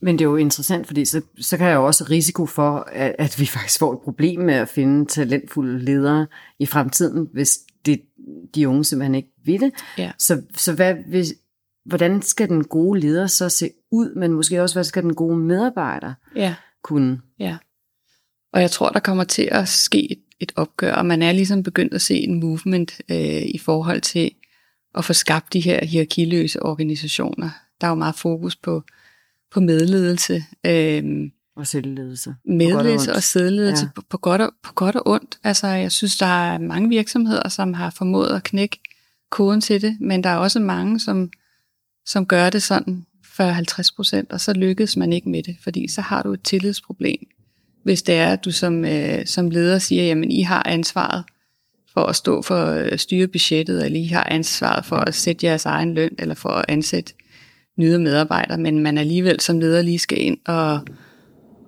Men 0.00 0.18
det 0.18 0.24
er 0.24 0.28
jo 0.28 0.36
interessant, 0.36 0.86
fordi 0.86 1.04
så, 1.04 1.22
så 1.40 1.56
kan 1.56 1.66
jeg 1.66 1.74
jo 1.74 1.86
også 1.86 2.04
risiko 2.10 2.46
for, 2.46 2.88
at, 2.92 3.14
at 3.18 3.40
vi 3.40 3.46
faktisk 3.56 3.78
får 3.78 3.92
et 3.92 4.00
problem 4.04 4.40
med 4.40 4.54
at 4.54 4.68
finde 4.68 5.06
talentfulde 5.06 5.84
ledere 5.84 6.26
i 6.58 6.66
fremtiden, 6.66 7.28
hvis 7.32 7.58
det, 7.86 8.02
de 8.54 8.68
unge 8.68 8.84
simpelthen 8.84 9.14
ikke 9.14 9.32
ved 9.44 9.58
det. 9.58 9.72
Ja. 9.98 10.12
Så, 10.18 10.42
så 10.56 10.72
hvad, 10.72 10.94
hvis, 11.08 11.34
hvordan 11.84 12.22
skal 12.22 12.48
den 12.48 12.64
gode 12.64 13.00
leder 13.00 13.26
så 13.26 13.48
se 13.48 13.70
ud, 13.90 14.14
men 14.14 14.32
måske 14.32 14.62
også, 14.62 14.74
hvad 14.74 14.84
skal 14.84 15.02
den 15.02 15.14
gode 15.14 15.36
medarbejder 15.36 16.14
Ja. 16.36 16.54
kunne? 16.82 17.20
Ja. 17.38 17.56
Og 18.52 18.60
jeg 18.60 18.70
tror, 18.70 18.88
der 18.88 19.00
kommer 19.00 19.24
til 19.24 19.48
at 19.52 19.68
ske 19.68 20.12
et, 20.12 20.18
et 20.40 20.52
opgør, 20.56 20.94
og 20.94 21.06
man 21.06 21.22
er 21.22 21.32
ligesom 21.32 21.62
begyndt 21.62 21.94
at 21.94 22.02
se 22.02 22.14
en 22.14 22.40
movement 22.40 23.00
øh, 23.10 23.42
i 23.42 23.58
forhold 23.58 24.00
til 24.00 24.30
at 24.94 25.04
få 25.04 25.12
skabt 25.12 25.52
de 25.52 25.60
her 25.60 25.84
hierarkiløse 25.84 26.62
organisationer. 26.62 27.50
Der 27.80 27.86
er 27.86 27.90
jo 27.90 27.94
meget 27.94 28.14
fokus 28.14 28.56
på, 28.56 28.82
på 29.52 29.60
medledelse, 29.60 30.44
øh, 30.66 31.30
Og 31.56 31.66
selvledelse. 31.66 32.34
medledelse 32.44 33.12
og 33.12 33.22
sædledelse 33.22 33.82
Ja. 33.84 33.86
ja. 33.86 33.92
på, 33.94 34.02
på, 34.08 34.18
godt 34.18 34.40
og, 34.40 34.52
på 34.62 34.72
godt 34.74 34.96
og 34.96 35.02
ondt. 35.08 35.38
Altså, 35.44 35.66
jeg 35.66 35.92
synes, 35.92 36.16
der 36.18 36.26
er 36.26 36.58
mange 36.58 36.88
virksomheder, 36.88 37.48
som 37.48 37.74
har 37.74 37.90
formået 37.90 38.28
at 38.28 38.42
knække 38.42 38.80
koden 39.30 39.60
til 39.60 39.82
det, 39.82 39.96
men 40.00 40.24
der 40.24 40.30
er 40.30 40.36
også 40.36 40.60
mange, 40.60 41.00
som, 41.00 41.30
som 42.06 42.26
gør 42.26 42.50
det 42.50 42.62
sådan 42.62 43.06
40-50 43.40 43.94
procent, 43.96 44.32
og 44.32 44.40
så 44.40 44.52
lykkes 44.52 44.96
man 44.96 45.12
ikke 45.12 45.28
med 45.28 45.42
det, 45.42 45.56
fordi 45.62 45.88
så 45.88 46.00
har 46.00 46.22
du 46.22 46.32
et 46.32 46.42
tillidsproblem. 46.42 47.18
Hvis 47.84 48.02
det 48.02 48.14
er, 48.14 48.32
at 48.32 48.44
du 48.44 48.50
som, 48.50 48.84
øh, 48.84 49.26
som 49.26 49.50
leder 49.50 49.78
siger, 49.78 50.02
jamen 50.02 50.30
I 50.30 50.42
har 50.42 50.62
ansvaret 50.66 51.24
for 51.92 52.00
at 52.00 52.16
stå 52.16 52.42
for 52.42 52.66
øh, 52.66 52.88
at 52.92 53.00
styre 53.00 53.26
budgettet, 53.26 53.84
eller 53.84 54.00
I 54.00 54.06
har 54.06 54.28
ansvaret 54.30 54.84
for 54.84 54.96
at 54.96 55.14
sætte 55.14 55.46
jeres 55.46 55.66
egen 55.66 55.94
løn, 55.94 56.14
eller 56.18 56.34
for 56.34 56.48
at 56.48 56.64
ansætte 56.68 57.12
nye 57.78 57.98
medarbejdere, 57.98 58.58
men 58.58 58.78
man 58.78 58.98
alligevel 58.98 59.40
som 59.40 59.60
leder 59.60 59.82
lige 59.82 59.98
skal 59.98 60.20
ind 60.20 60.38
og, 60.46 60.80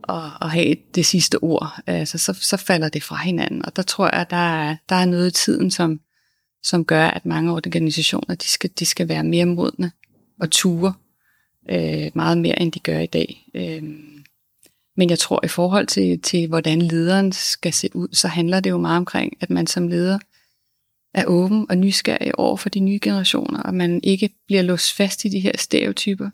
og, 0.02 0.30
og 0.40 0.50
have 0.50 0.76
det 0.94 1.06
sidste 1.06 1.42
ord, 1.42 1.80
altså, 1.86 2.18
så, 2.18 2.32
så 2.32 2.56
falder 2.56 2.88
det 2.88 3.02
fra 3.02 3.16
hinanden. 3.16 3.64
Og 3.64 3.76
der 3.76 3.82
tror 3.82 4.16
jeg, 4.16 4.26
der 4.30 4.36
er, 4.36 4.76
der 4.88 4.96
er 4.96 5.04
noget 5.04 5.28
i 5.28 5.44
tiden, 5.44 5.70
som, 5.70 6.00
som 6.62 6.84
gør, 6.84 7.06
at 7.06 7.26
mange 7.26 7.52
organisationer 7.52 8.34
de 8.34 8.48
skal, 8.48 8.70
de 8.78 8.86
skal 8.86 9.08
være 9.08 9.24
mere 9.24 9.46
modne 9.46 9.92
og 10.40 10.50
ture 10.50 10.94
øh, 11.70 12.10
meget 12.14 12.38
mere, 12.38 12.62
end 12.62 12.72
de 12.72 12.78
gør 12.78 12.98
i 12.98 13.06
dag. 13.06 13.50
Øh, 13.54 13.82
men 14.96 15.10
jeg 15.10 15.18
tror, 15.18 15.40
i 15.44 15.48
forhold 15.48 15.86
til, 15.86 16.20
til, 16.20 16.48
hvordan 16.48 16.82
lederen 16.82 17.32
skal 17.32 17.72
se 17.72 17.88
ud, 17.94 18.08
så 18.12 18.28
handler 18.28 18.60
det 18.60 18.70
jo 18.70 18.78
meget 18.78 18.96
omkring, 18.96 19.32
at 19.40 19.50
man 19.50 19.66
som 19.66 19.88
leder 19.88 20.18
er 21.14 21.24
åben 21.26 21.66
og 21.68 21.78
nysgerrig 21.78 22.38
over 22.38 22.56
for 22.56 22.68
de 22.68 22.80
nye 22.80 22.98
generationer, 23.02 23.62
og 23.62 23.74
man 23.74 24.00
ikke 24.02 24.30
bliver 24.46 24.62
låst 24.62 24.96
fast 24.96 25.24
i 25.24 25.28
de 25.28 25.40
her 25.40 25.52
stereotyper, 25.58 26.30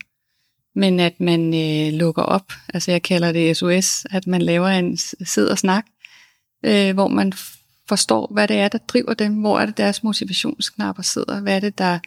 men 0.75 1.01
at 1.01 1.21
man 1.21 1.55
øh, 1.55 1.93
lukker 1.93 2.23
op. 2.23 2.53
Altså 2.75 2.91
jeg 2.91 3.03
kalder 3.03 3.33
det 3.33 3.57
SOS, 3.57 4.07
at 4.11 4.27
man 4.27 4.43
laver 4.43 4.69
en 4.69 4.97
sid 4.97 5.47
og 5.47 5.59
snak, 5.59 5.87
øh, 6.65 6.95
hvor 6.95 7.09
man 7.09 7.33
forstår, 7.89 8.31
hvad 8.33 8.49
det 8.49 8.57
er, 8.57 8.69
der 8.69 8.79
driver 8.79 9.15
dem, 9.15 9.35
hvor 9.35 9.61
er 9.61 9.67
det 9.67 9.77
deres 9.77 10.03
motivationsknapper 10.03 11.03
sidder, 11.03 11.41
hvad 11.41 11.57
er 11.57 11.61
det, 11.61 11.79
der 11.79 11.99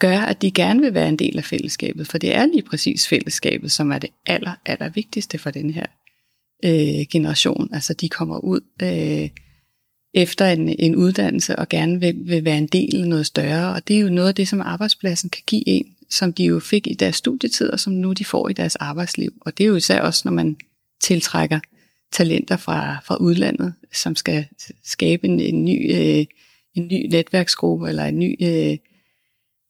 gør, 0.00 0.18
at 0.18 0.42
de 0.42 0.50
gerne 0.50 0.80
vil 0.80 0.94
være 0.94 1.08
en 1.08 1.16
del 1.16 1.38
af 1.38 1.44
fællesskabet, 1.44 2.06
for 2.06 2.18
det 2.18 2.34
er 2.34 2.46
lige 2.46 2.62
præcis 2.62 3.08
fællesskabet, 3.08 3.72
som 3.72 3.92
er 3.92 3.98
det 3.98 4.10
aller, 4.26 4.52
aller 4.66 4.88
vigtigste 4.88 5.38
for 5.38 5.50
den 5.50 5.70
her 5.70 5.86
øh, 6.64 7.06
generation. 7.12 7.68
Altså 7.72 7.94
de 7.94 8.08
kommer 8.08 8.38
ud 8.38 8.60
øh, 8.82 9.28
efter 10.14 10.46
en, 10.46 10.68
en 10.68 10.96
uddannelse 10.96 11.56
og 11.56 11.68
gerne 11.68 12.00
vil, 12.00 12.16
vil 12.24 12.44
være 12.44 12.58
en 12.58 12.66
del 12.66 13.02
af 13.02 13.08
noget 13.08 13.26
større, 13.26 13.74
og 13.74 13.88
det 13.88 13.96
er 13.96 14.00
jo 14.00 14.08
noget 14.08 14.28
af 14.28 14.34
det, 14.34 14.48
som 14.48 14.60
arbejdspladsen 14.60 15.30
kan 15.30 15.42
give 15.46 15.68
en, 15.68 15.86
som 16.10 16.32
de 16.32 16.44
jo 16.44 16.60
fik 16.60 16.86
i 16.86 16.94
deres 16.94 17.16
studietid, 17.16 17.70
og 17.70 17.80
som 17.80 17.92
nu 17.92 18.12
de 18.12 18.24
får 18.24 18.48
i 18.48 18.52
deres 18.52 18.76
arbejdsliv. 18.76 19.32
Og 19.40 19.58
det 19.58 19.64
er 19.64 19.68
jo 19.68 19.76
især 19.76 20.00
også, 20.00 20.22
når 20.24 20.32
man 20.32 20.56
tiltrækker 21.02 21.60
talenter 22.12 22.56
fra, 22.56 22.98
fra 23.04 23.16
udlandet, 23.16 23.74
som 23.92 24.16
skal 24.16 24.46
skabe 24.84 25.28
en, 25.28 25.40
en, 25.40 25.64
ny, 25.64 25.94
øh, 25.94 26.26
en 26.74 26.88
ny 26.88 27.06
netværksgruppe, 27.10 27.88
eller 27.88 28.04
en 28.04 28.18
ny, 28.18 28.36
øh, 28.42 28.78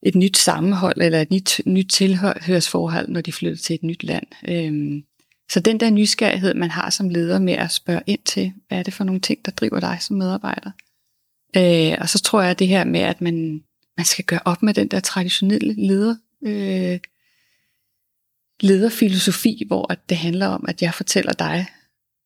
et 0.03 0.15
nyt 0.15 0.37
sammenhold, 0.37 1.01
eller 1.01 1.21
et 1.21 1.31
nyt, 1.31 1.61
nyt 1.67 1.89
tilhørsforhold, 1.89 3.09
når 3.09 3.21
de 3.21 3.33
flytter 3.33 3.59
til 3.59 3.75
et 3.75 3.83
nyt 3.83 4.05
land. 4.05 4.27
Øhm, 4.49 5.03
så 5.51 5.61
den 5.61 5.81
der 5.81 5.91
nysgerrighed, 5.91 6.55
man 6.55 6.71
har 6.71 6.91
som 6.91 7.09
leder 7.09 7.39
med 7.39 7.53
at 7.53 7.71
spørge 7.71 8.03
ind 8.07 8.21
til, 8.25 8.53
hvad 8.69 8.79
er 8.79 8.83
det 8.83 8.95
for 8.95 9.05
nogle 9.05 9.21
ting, 9.21 9.45
der 9.45 9.51
driver 9.51 9.81
dig 9.81 9.99
som 10.01 10.17
medarbejder? 10.17 10.71
Øh, 11.57 11.99
og 12.01 12.09
så 12.09 12.23
tror 12.23 12.43
jeg 12.43 12.59
det 12.59 12.69
her 12.69 12.85
med, 12.85 13.01
at 13.01 13.21
man, 13.21 13.63
man 13.97 14.07
skal 14.07 14.25
gøre 14.25 14.41
op 14.45 14.63
med 14.63 14.75
den 14.75 14.89
der 14.89 15.01
traditionelle 15.01 15.87
leder, 15.87 16.17
øh, 16.47 16.99
lederfilosofi, 18.61 19.65
hvor 19.67 19.93
at 19.93 19.99
det 20.09 20.17
handler 20.17 20.47
om, 20.47 20.65
at 20.69 20.83
jeg 20.83 20.95
fortæller 20.95 21.33
dig, 21.33 21.67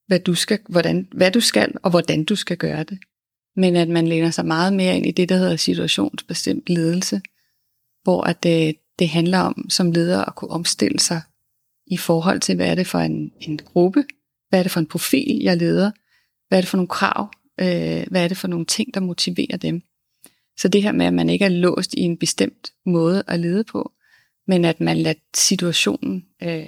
hvad 0.06 0.20
du, 0.20 0.34
skal, 0.34 0.58
hvordan, 0.68 1.08
hvad 1.12 1.30
du 1.30 1.40
skal, 1.40 1.72
og 1.82 1.90
hvordan 1.90 2.24
du 2.24 2.36
skal 2.36 2.56
gøre 2.56 2.84
det. 2.84 2.98
Men 3.56 3.76
at 3.76 3.88
man 3.88 4.08
læner 4.08 4.30
sig 4.30 4.46
meget 4.46 4.72
mere 4.72 4.96
ind 4.96 5.06
i 5.06 5.10
det, 5.10 5.28
der 5.28 5.36
hedder 5.36 5.56
situationsbestemt 5.56 6.70
ledelse, 6.70 7.20
hvor 8.04 8.22
at 8.22 8.42
det, 8.42 8.76
det 8.98 9.08
handler 9.08 9.38
om 9.38 9.70
som 9.70 9.92
leder 9.92 10.24
at 10.24 10.34
kunne 10.34 10.50
omstille 10.50 11.00
sig 11.00 11.22
i 11.86 11.96
forhold 11.96 12.40
til, 12.40 12.56
hvad 12.56 12.70
er 12.70 12.74
det 12.74 12.86
for 12.86 12.98
en, 12.98 13.32
en 13.40 13.58
gruppe, 13.58 14.04
hvad 14.48 14.58
er 14.58 14.62
det 14.62 14.72
for 14.72 14.80
en 14.80 14.86
profil, 14.86 15.40
jeg 15.42 15.56
leder, 15.56 15.90
hvad 16.48 16.58
er 16.58 16.62
det 16.62 16.68
for 16.68 16.76
nogle 16.76 16.88
krav, 16.88 17.30
øh, 17.60 18.06
hvad 18.10 18.24
er 18.24 18.28
det 18.28 18.36
for 18.36 18.48
nogle 18.48 18.66
ting, 18.66 18.94
der 18.94 19.00
motiverer 19.00 19.56
dem. 19.56 19.82
Så 20.58 20.68
det 20.68 20.82
her 20.82 20.92
med, 20.92 21.06
at 21.06 21.14
man 21.14 21.28
ikke 21.28 21.44
er 21.44 21.48
låst 21.48 21.94
i 21.94 22.00
en 22.00 22.16
bestemt 22.16 22.72
måde 22.86 23.22
at 23.26 23.40
lede 23.40 23.64
på, 23.64 23.92
men 24.46 24.64
at 24.64 24.80
man 24.80 24.96
lader 24.96 25.18
situationen 25.34 26.24
øh, 26.42 26.66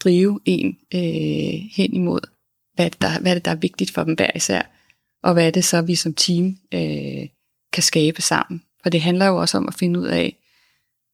drive 0.00 0.40
en 0.44 0.78
øh, 0.94 1.60
hen 1.76 1.94
imod, 1.94 2.20
hvad, 2.74 2.90
der, 2.90 3.20
hvad 3.20 3.30
er 3.30 3.34
det, 3.34 3.44
der 3.44 3.50
er 3.50 3.54
vigtigt 3.56 3.90
for 3.90 4.04
dem 4.04 4.14
hver 4.14 4.30
især, 4.36 4.62
og 5.22 5.32
hvad 5.32 5.46
er 5.46 5.50
det 5.50 5.64
så, 5.64 5.82
vi 5.82 5.94
som 5.94 6.14
team 6.14 6.56
øh, 6.74 7.28
kan 7.72 7.82
skabe 7.82 8.22
sammen. 8.22 8.62
For 8.82 8.90
det 8.90 9.00
handler 9.00 9.26
jo 9.26 9.36
også 9.36 9.58
om 9.58 9.68
at 9.68 9.74
finde 9.74 10.00
ud 10.00 10.06
af, 10.06 10.36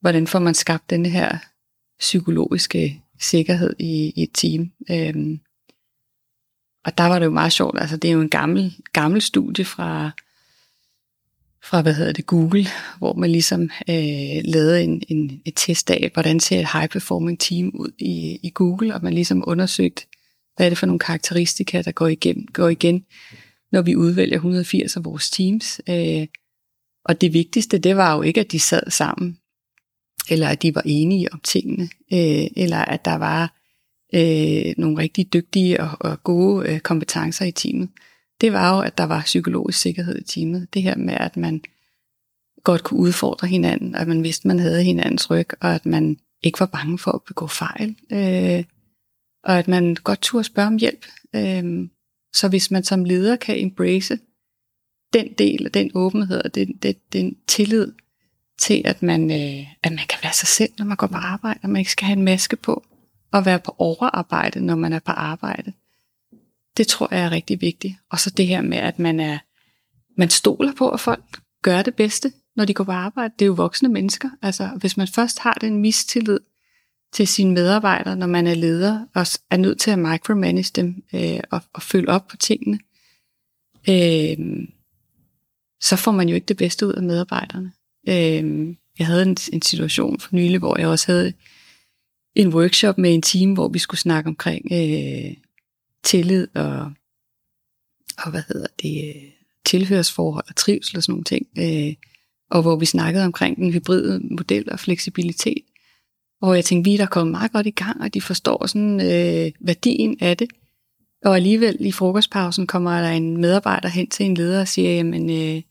hvordan 0.01 0.27
får 0.27 0.39
man 0.39 0.55
skabt 0.55 0.91
den 0.91 1.07
her 1.07 1.39
psykologiske 1.99 3.03
sikkerhed 3.21 3.75
i, 3.79 4.13
i 4.17 4.23
et 4.23 4.31
team. 4.35 4.71
Øhm, 4.91 5.41
og 6.85 6.99
der 6.99 7.05
var 7.05 7.19
det 7.19 7.27
jo 7.27 7.31
meget 7.31 7.53
sjovt, 7.53 7.81
altså 7.81 7.97
det 7.97 8.09
er 8.09 8.13
jo 8.13 8.21
en 8.21 8.31
gammel, 8.31 8.75
gammel 8.93 9.23
studie 9.23 9.65
fra, 9.65 10.11
fra 11.65 11.83
hvad 11.83 11.95
hedder 11.95 12.13
det, 12.13 12.27
Google, 12.27 12.67
hvor 12.99 13.13
man 13.13 13.31
ligesom 13.31 13.63
øh, 13.63 14.43
lavede 14.45 14.83
en, 14.83 15.03
en, 15.09 15.43
et 15.45 15.53
test 15.57 15.91
af, 15.91 16.11
hvordan 16.15 16.41
ser 16.41 16.61
et 16.61 16.73
high 16.73 16.89
performing 16.89 17.41
team 17.41 17.71
ud 17.75 17.91
i, 17.99 18.39
i 18.43 18.51
Google, 18.55 18.95
og 18.95 19.01
man 19.03 19.15
ligesom 19.15 19.45
undersøgt, 19.47 20.07
hvad 20.57 20.67
er 20.67 20.71
det 20.71 20.79
for 20.79 20.87
nogle 20.87 20.99
karakteristika, 20.99 21.83
der 21.83 21.93
går 21.93 22.09
igen, 22.09 22.47
går 22.53 22.69
igen 22.69 23.05
når 23.73 23.83
vi 23.83 23.97
udvælger 23.97 24.37
180 24.37 24.97
af 24.97 25.05
vores 25.05 25.31
teams. 25.31 25.81
Øh, 25.89 26.27
og 27.09 27.21
det 27.21 27.33
vigtigste, 27.33 27.79
det 27.79 27.97
var 27.97 28.17
jo 28.17 28.23
ikke, 28.23 28.41
at 28.41 28.53
de 28.53 28.59
sad 28.59 28.91
sammen, 28.91 29.39
eller 30.31 30.49
at 30.49 30.63
de 30.63 30.75
var 30.75 30.83
enige 30.85 31.33
om 31.33 31.41
tingene, 31.41 31.89
øh, 32.13 32.47
eller 32.57 32.79
at 32.79 33.05
der 33.05 33.15
var 33.15 33.55
øh, 34.15 34.75
nogle 34.79 34.99
rigtig 34.99 35.33
dygtige 35.33 35.81
og, 35.81 35.91
og 36.01 36.25
gode 36.25 36.69
øh, 36.69 36.81
kompetencer 36.81 37.45
i 37.45 37.53
teamet. 37.53 37.89
Det 38.41 38.53
var 38.53 38.77
jo, 38.77 38.83
at 38.83 38.99
der 38.99 39.05
var 39.05 39.23
psykologisk 39.23 39.81
sikkerhed 39.81 40.19
i 40.19 40.25
teamet. 40.25 40.75
Det 40.75 40.83
her 40.83 40.97
med, 40.97 41.15
at 41.15 41.37
man 41.37 41.63
godt 42.65 42.85
kunne 42.85 43.01
udfordre 43.01 43.49
hinanden, 43.49 43.95
og 43.95 44.01
at 44.01 44.09
man 44.09 44.23
vidste, 44.23 44.43
at 44.43 44.47
man 44.47 44.59
havde 44.59 44.83
hinandens 44.83 45.31
ryg, 45.31 45.49
og 45.61 45.75
at 45.75 45.87
man 45.87 46.17
ikke 46.43 46.61
var 46.61 46.67
bange 46.67 46.99
for 46.99 47.11
at 47.11 47.23
begå 47.27 47.47
fejl, 47.47 47.97
øh, 48.13 48.65
og 49.45 49.59
at 49.59 49.69
man 49.69 49.95
godt 49.95 50.21
turde 50.21 50.45
spørge 50.45 50.69
om 50.69 50.77
hjælp. 50.77 51.07
Øh, 51.35 51.89
så 52.35 52.49
hvis 52.49 52.71
man 52.71 52.85
som 52.85 53.05
leder 53.05 53.37
kan 53.37 53.59
embrace 53.59 54.19
den 55.13 55.33
del, 55.39 55.71
den 55.75 55.91
åbenhed 55.95 56.45
og 56.45 56.55
den, 56.55 56.73
den, 56.83 56.95
den 57.13 57.37
tillid 57.47 57.93
til, 58.59 58.83
at 58.85 59.03
man, 59.03 59.31
øh, 59.31 59.67
at 59.83 59.93
man 59.93 60.07
kan 60.09 60.19
være 60.23 60.33
sig 60.33 60.49
selv, 60.49 60.73
når 60.79 60.85
man 60.85 60.97
går 60.97 61.07
på 61.07 61.17
arbejde, 61.17 61.61
og 61.63 61.71
man 61.71 61.81
ikke 61.81 61.93
skal 61.93 62.07
have 62.07 62.17
en 62.17 62.25
maske 62.25 62.57
på, 62.57 62.85
og 63.33 63.47
være 63.47 63.59
på 63.59 63.75
overarbejde, 63.79 64.61
når 64.61 64.77
man 64.77 64.93
er 64.93 64.99
på 64.99 65.13
arbejde. 65.13 65.73
Det 66.77 66.87
tror 66.87 67.09
jeg 67.11 67.25
er 67.25 67.31
rigtig 67.31 67.61
vigtigt. 67.61 67.95
Og 68.11 68.21
så 68.21 68.31
det 68.31 68.47
her 68.47 68.63
med, 68.63 68.79
at 68.79 68.99
man 68.99 69.21
er 69.21 69.39
man 70.19 70.31
stoler 70.31 70.73
på, 70.75 70.89
at 70.89 71.01
folk 71.01 71.25
gør 71.63 71.83
det 71.83 71.95
bedste, 71.95 72.33
når 72.57 72.65
de 72.65 72.75
går 72.75 72.85
på 72.85 72.93
arbejde. 72.93 73.35
Det 73.39 73.45
er 73.45 73.47
jo 73.47 73.53
voksne 73.53 73.89
mennesker. 73.89 74.31
Altså, 74.43 74.67
hvis 74.81 74.97
man 74.97 75.09
først 75.09 75.39
har 75.39 75.55
den 75.61 75.77
mistillid 75.77 76.41
til 77.13 77.29
sine 77.29 77.55
medarbejdere, 77.55 78.17
når 78.17 78.27
man 78.27 78.47
er 78.47 78.55
leder, 78.55 79.07
og 79.15 79.27
er 79.51 79.57
nødt 79.57 79.81
til 79.81 79.91
at 79.91 79.99
micromanage 79.99 80.73
dem 80.75 81.03
øh, 81.15 81.41
og, 81.51 81.63
og 81.73 81.83
følge 81.83 82.09
op 82.09 82.29
på 82.29 82.37
tingene, 82.37 82.79
øh, 83.89 84.69
så 85.81 85.97
får 85.97 86.13
man 86.13 86.29
jo 86.29 86.35
ikke 86.35 86.47
det 86.47 86.57
bedste 86.57 86.87
ud 86.87 86.93
af 86.93 87.03
medarbejderne. 87.03 87.73
Øh, 88.09 88.75
jeg 88.99 89.07
havde 89.07 89.23
en, 89.23 89.37
en 89.53 89.63
situation 89.63 90.21
for 90.21 90.37
nylig, 90.37 90.59
hvor 90.59 90.79
jeg 90.79 90.89
også 90.89 91.13
havde 91.13 91.33
en 92.35 92.55
workshop 92.55 92.99
med 92.99 93.15
en 93.15 93.23
team, 93.23 93.53
hvor 93.53 93.69
vi 93.69 93.79
skulle 93.79 94.01
snakke 94.01 94.29
omkring 94.29 94.67
øh, 94.73 95.37
tillid 96.05 96.49
og, 96.55 96.93
og 98.19 98.31
hvad 98.31 98.43
hedder 98.49 98.67
det, 98.83 99.09
øh, 99.09 99.23
tilhørsforhold 99.67 100.45
og 100.49 100.57
trivsel 100.57 100.97
og 100.97 101.03
sådan 101.03 101.13
nogle 101.13 101.25
ting. 101.25 101.47
Øh, 101.59 101.95
og 102.51 102.63
hvor 102.63 102.77
vi 102.77 102.87
snakkede 102.87 103.25
omkring 103.25 103.57
den 103.57 103.73
hybride 103.73 104.21
model 104.31 104.73
og 104.73 104.81
fleksibilitet. 104.81 105.63
Og 106.41 106.57
jeg 106.57 106.65
tænkte, 106.65 106.91
vi 106.91 106.95
er 106.95 106.99
der 106.99 107.07
kommet 107.07 107.31
meget 107.31 107.53
godt 107.53 107.67
i 107.67 107.71
gang, 107.71 108.01
og 108.01 108.15
de 108.15 108.21
forstår 108.21 108.67
sådan 108.67 109.01
øh, 109.01 109.53
værdien 109.61 110.17
af 110.21 110.37
det. 110.37 110.49
Og 111.25 111.37
alligevel 111.37 111.77
i 111.81 111.93
frokostpausen 111.93 112.67
kommer 112.67 113.01
der 113.01 113.09
en 113.09 113.37
medarbejder 113.37 113.89
hen 113.89 114.09
til 114.09 114.27
en 114.27 114.35
leder 114.35 114.61
og 114.61 114.69
siger, 114.69 114.91
jamen, 114.91 115.31
øh, 115.31 115.63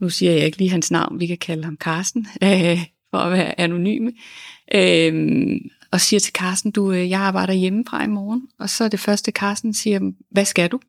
nu 0.00 0.08
siger 0.08 0.32
jeg 0.32 0.46
ikke 0.46 0.58
lige 0.58 0.70
hans 0.70 0.90
navn, 0.90 1.20
vi 1.20 1.26
kan 1.26 1.38
kalde 1.38 1.64
ham 1.64 1.76
Carsten, 1.76 2.26
øh, 2.44 2.78
for 3.10 3.18
at 3.18 3.32
være 3.32 3.60
anonyme, 3.60 4.12
øh, 4.74 5.60
og 5.92 6.00
siger 6.00 6.20
til 6.20 6.32
Carsten, 6.32 6.70
du, 6.70 6.92
øh, 6.92 7.10
jeg 7.10 7.20
arbejder 7.20 7.52
hjemmefra 7.52 8.04
i 8.04 8.06
morgen, 8.06 8.48
og 8.58 8.70
så 8.70 8.84
er 8.84 8.88
det 8.88 9.00
første, 9.00 9.32
Carsten 9.32 9.74
siger, 9.74 10.12
hvad 10.30 10.44
skal 10.44 10.70
du? 10.70 10.80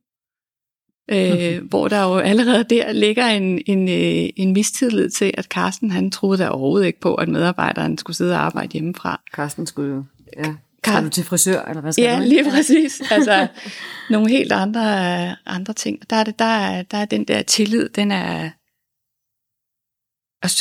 Øh, 1.11 1.63
hvor 1.63 1.87
der 1.87 2.03
jo 2.03 2.17
allerede 2.17 2.63
der 2.63 2.91
ligger 2.91 3.27
en, 3.27 3.61
en, 3.65 3.89
øh, 3.89 4.29
en 4.35 4.53
mistillid 4.53 5.09
til, 5.09 5.31
at 5.33 5.45
Carsten 5.45 5.91
han 5.91 6.11
troede 6.11 6.37
der 6.37 6.49
overhovedet 6.49 6.87
ikke 6.87 6.99
på, 6.99 7.15
at 7.15 7.29
medarbejderen 7.29 7.97
skulle 7.97 8.17
sidde 8.17 8.33
og 8.33 8.41
arbejde 8.41 8.73
hjemmefra. 8.73 9.21
Carsten 9.33 9.67
skulle 9.67 9.95
jo, 9.95 10.03
ja. 10.37 10.55
Skal 10.85 11.03
du 11.03 11.09
til 11.09 11.23
frisør, 11.23 11.61
eller 11.61 11.81
hvad 11.81 11.93
skal 11.93 12.03
ja, 12.03 12.15
du? 12.15 12.21
Ja, 12.21 12.27
lige 12.27 12.51
præcis. 12.51 13.01
Altså, 13.11 13.47
nogle 14.09 14.29
helt 14.29 14.51
andre, 14.51 15.35
andre 15.47 15.73
ting. 15.73 16.09
Der 16.09 16.15
er, 16.15 16.23
det, 16.23 16.39
der, 16.39 16.45
er, 16.45 16.83
der 16.83 16.97
er 16.97 17.05
den 17.05 17.23
der 17.23 17.41
tillid, 17.41 17.89
den 17.89 18.11
er, 18.11 18.49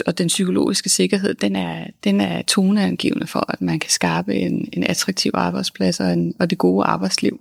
og 0.06 0.18
den 0.18 0.28
psykologiske 0.28 0.88
sikkerhed, 0.88 1.34
den 1.34 1.56
er, 1.56 1.86
den 2.04 2.20
er 2.20 2.42
toneangivende 2.42 3.26
for, 3.26 3.52
at 3.52 3.60
man 3.60 3.78
kan 3.78 3.90
skabe 3.90 4.34
en, 4.34 4.68
en 4.72 4.84
attraktiv 4.84 5.32
arbejdsplads 5.34 6.00
og, 6.00 6.12
en, 6.12 6.34
og 6.40 6.50
det 6.50 6.58
gode 6.58 6.84
arbejdsliv. 6.84 7.40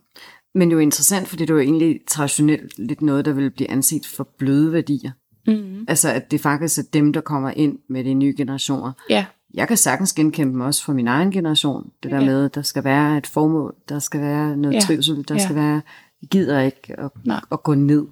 Men 0.55 0.69
det 0.69 0.74
er 0.74 0.77
jo 0.77 0.81
interessant, 0.81 1.27
fordi 1.27 1.43
det 1.43 1.50
er 1.50 1.53
jo 1.53 1.59
egentlig 1.59 2.00
traditionelt 2.07 2.77
lidt 2.77 3.01
noget, 3.01 3.25
der 3.25 3.33
vil 3.33 3.51
blive 3.51 3.71
anset 3.71 4.05
for 4.05 4.29
bløde 4.38 4.74
værdier. 4.74 5.12
Mm-hmm. 5.48 5.86
Altså, 5.88 6.09
at 6.09 6.31
det 6.31 6.41
faktisk 6.41 6.79
er 6.79 6.83
dem, 6.93 7.13
der 7.13 7.21
kommer 7.21 7.51
ind 7.51 7.77
med 7.89 8.03
de 8.03 8.13
nye 8.13 8.33
generationer. 8.38 8.91
Ja. 9.09 9.25
Jeg 9.53 9.68
kan 9.68 9.77
sagtens 9.77 10.13
genkende 10.13 10.51
dem 10.51 10.62
også 10.62 10.84
fra 10.84 10.94
min 10.94 11.08
egen 11.08 11.32
generation. 11.32 11.91
Det 12.03 12.12
der 12.12 12.20
ja. 12.20 12.25
med, 12.25 12.50
der 12.50 12.62
skal 12.62 12.84
være 12.84 13.18
et 13.18 13.27
formål, 13.27 13.75
der 13.89 14.00
skal 14.00 14.22
være 14.22 14.58
noget 14.58 14.75
ja. 14.75 14.79
trivsel, 14.79 15.25
der 15.27 15.36
ja. 15.36 15.44
skal 15.44 15.56
være, 15.56 15.82
vi 16.22 16.27
gider 16.32 16.60
ikke 16.60 17.00
at, 17.00 17.12
at 17.51 17.63
gå 17.63 17.74
ned. 17.74 18.08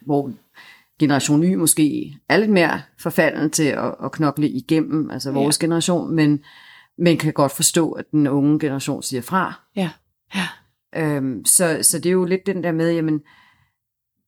Hvor 0.00 0.32
generation 0.98 1.44
Y 1.44 1.54
måske 1.54 2.16
er 2.28 2.36
lidt 2.36 2.50
mere 2.50 2.82
forfalden 2.98 3.50
til 3.50 3.64
at, 3.64 3.94
at 4.04 4.12
knokle 4.12 4.48
igennem, 4.48 5.10
altså 5.10 5.30
vores 5.30 5.58
ja. 5.62 5.66
generation, 5.66 6.14
men 6.14 6.44
man 6.98 7.16
kan 7.16 7.32
godt 7.32 7.52
forstå, 7.52 7.92
at 7.92 8.04
den 8.10 8.26
unge 8.26 8.58
generation 8.58 9.02
siger 9.02 9.22
fra. 9.22 9.60
Ja, 9.76 9.90
ja. 10.34 10.48
Øhm, 10.96 11.44
så, 11.44 11.78
så 11.82 11.98
det 11.98 12.06
er 12.06 12.12
jo 12.12 12.24
lidt 12.24 12.46
den 12.46 12.64
der 12.64 12.72
med, 12.72 12.92
jamen, 12.92 13.20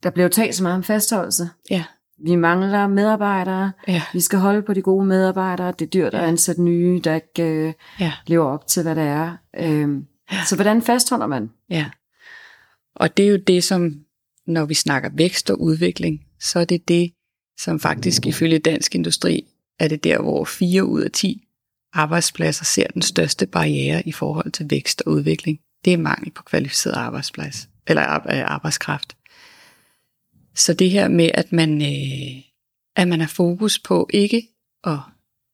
der 0.03 0.11
bliver 0.11 0.25
jo 0.25 0.33
talt 0.33 0.55
så 0.55 0.63
meget 0.63 0.77
om 0.77 0.83
fastholdelse. 0.83 1.49
Ja. 1.71 1.85
Vi 2.19 2.37
mangler 2.37 2.87
medarbejdere. 2.87 3.73
Ja. 3.89 4.03
Vi 4.13 4.21
skal 4.21 4.39
holde 4.39 4.63
på 4.63 4.75
de 4.75 4.83
gode 4.83 5.07
medarbejdere. 5.07 5.73
Det 5.79 5.85
er 5.85 5.91
dyrt 5.91 6.15
at 6.15 6.25
ansætte 6.25 6.63
nye, 6.63 7.01
der 7.05 7.15
ikke 7.15 7.43
øh, 7.43 7.73
ja. 8.01 8.13
lever 8.27 8.47
op 8.47 8.67
til, 8.67 8.83
hvad 8.83 8.95
det 8.95 9.03
er. 9.03 9.37
Øhm, 9.59 10.07
ja. 10.33 10.45
Så 10.49 10.55
hvordan 10.55 10.83
fastholder 10.83 11.27
man? 11.27 11.51
Ja. 11.71 11.87
Og 12.97 13.17
det 13.17 13.25
er 13.25 13.31
jo 13.31 13.37
det, 13.37 13.65
som, 13.65 13.95
når 14.47 14.65
vi 14.65 14.75
snakker 14.75 15.11
vækst 15.15 15.51
og 15.51 15.61
udvikling, 15.61 16.21
så 16.41 16.59
er 16.59 16.65
det 16.65 16.89
det, 16.89 17.13
som 17.59 17.81
faktisk 17.81 18.27
ifølge 18.27 18.59
dansk 18.59 18.95
industri, 18.95 19.47
er 19.81 19.89
det 19.89 20.05
der, 20.05 20.23
hvor 20.23 20.45
4 20.45 20.85
ud 20.85 21.01
af 21.01 21.11
10 21.11 21.45
arbejdspladser 21.93 22.65
ser 22.65 22.87
den 22.87 23.03
største 23.03 23.47
barriere 23.47 24.09
i 24.09 24.13
forhold 24.13 24.53
til 24.53 24.71
vækst 24.71 25.03
og 25.07 25.13
udvikling. 25.13 25.59
Det 25.85 25.93
er 25.93 25.99
mangel 25.99 26.31
på 26.31 26.43
kvalificeret 26.43 26.95
arbejdsplads, 26.95 27.69
eller 27.87 28.03
arbejdskraft. 28.45 29.17
Så 30.55 30.75
det 30.75 30.91
her 30.91 31.09
med, 31.09 31.31
at 31.35 31.53
man, 31.53 31.83
øh, 31.83 32.43
at 32.97 33.09
man 33.09 33.21
har 33.21 33.29
fokus 33.29 33.79
på 33.79 34.09
ikke 34.13 34.49
at 34.85 34.99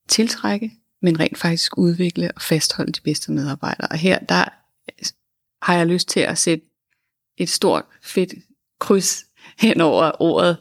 tiltrække, 0.08 0.72
men 1.02 1.20
rent 1.20 1.38
faktisk 1.38 1.78
udvikle 1.78 2.32
og 2.36 2.42
fastholde 2.42 2.92
de 2.92 3.00
bedste 3.00 3.32
medarbejdere. 3.32 3.88
Og 3.88 3.98
her, 3.98 4.18
der 4.18 4.44
øh, 4.88 5.06
har 5.62 5.74
jeg 5.74 5.86
lyst 5.86 6.08
til 6.08 6.20
at 6.20 6.38
sætte 6.38 6.64
et 7.36 7.48
stort, 7.48 7.84
fedt 8.02 8.34
kryds 8.80 9.24
hen 9.58 9.80
over 9.80 10.22
ordet 10.22 10.56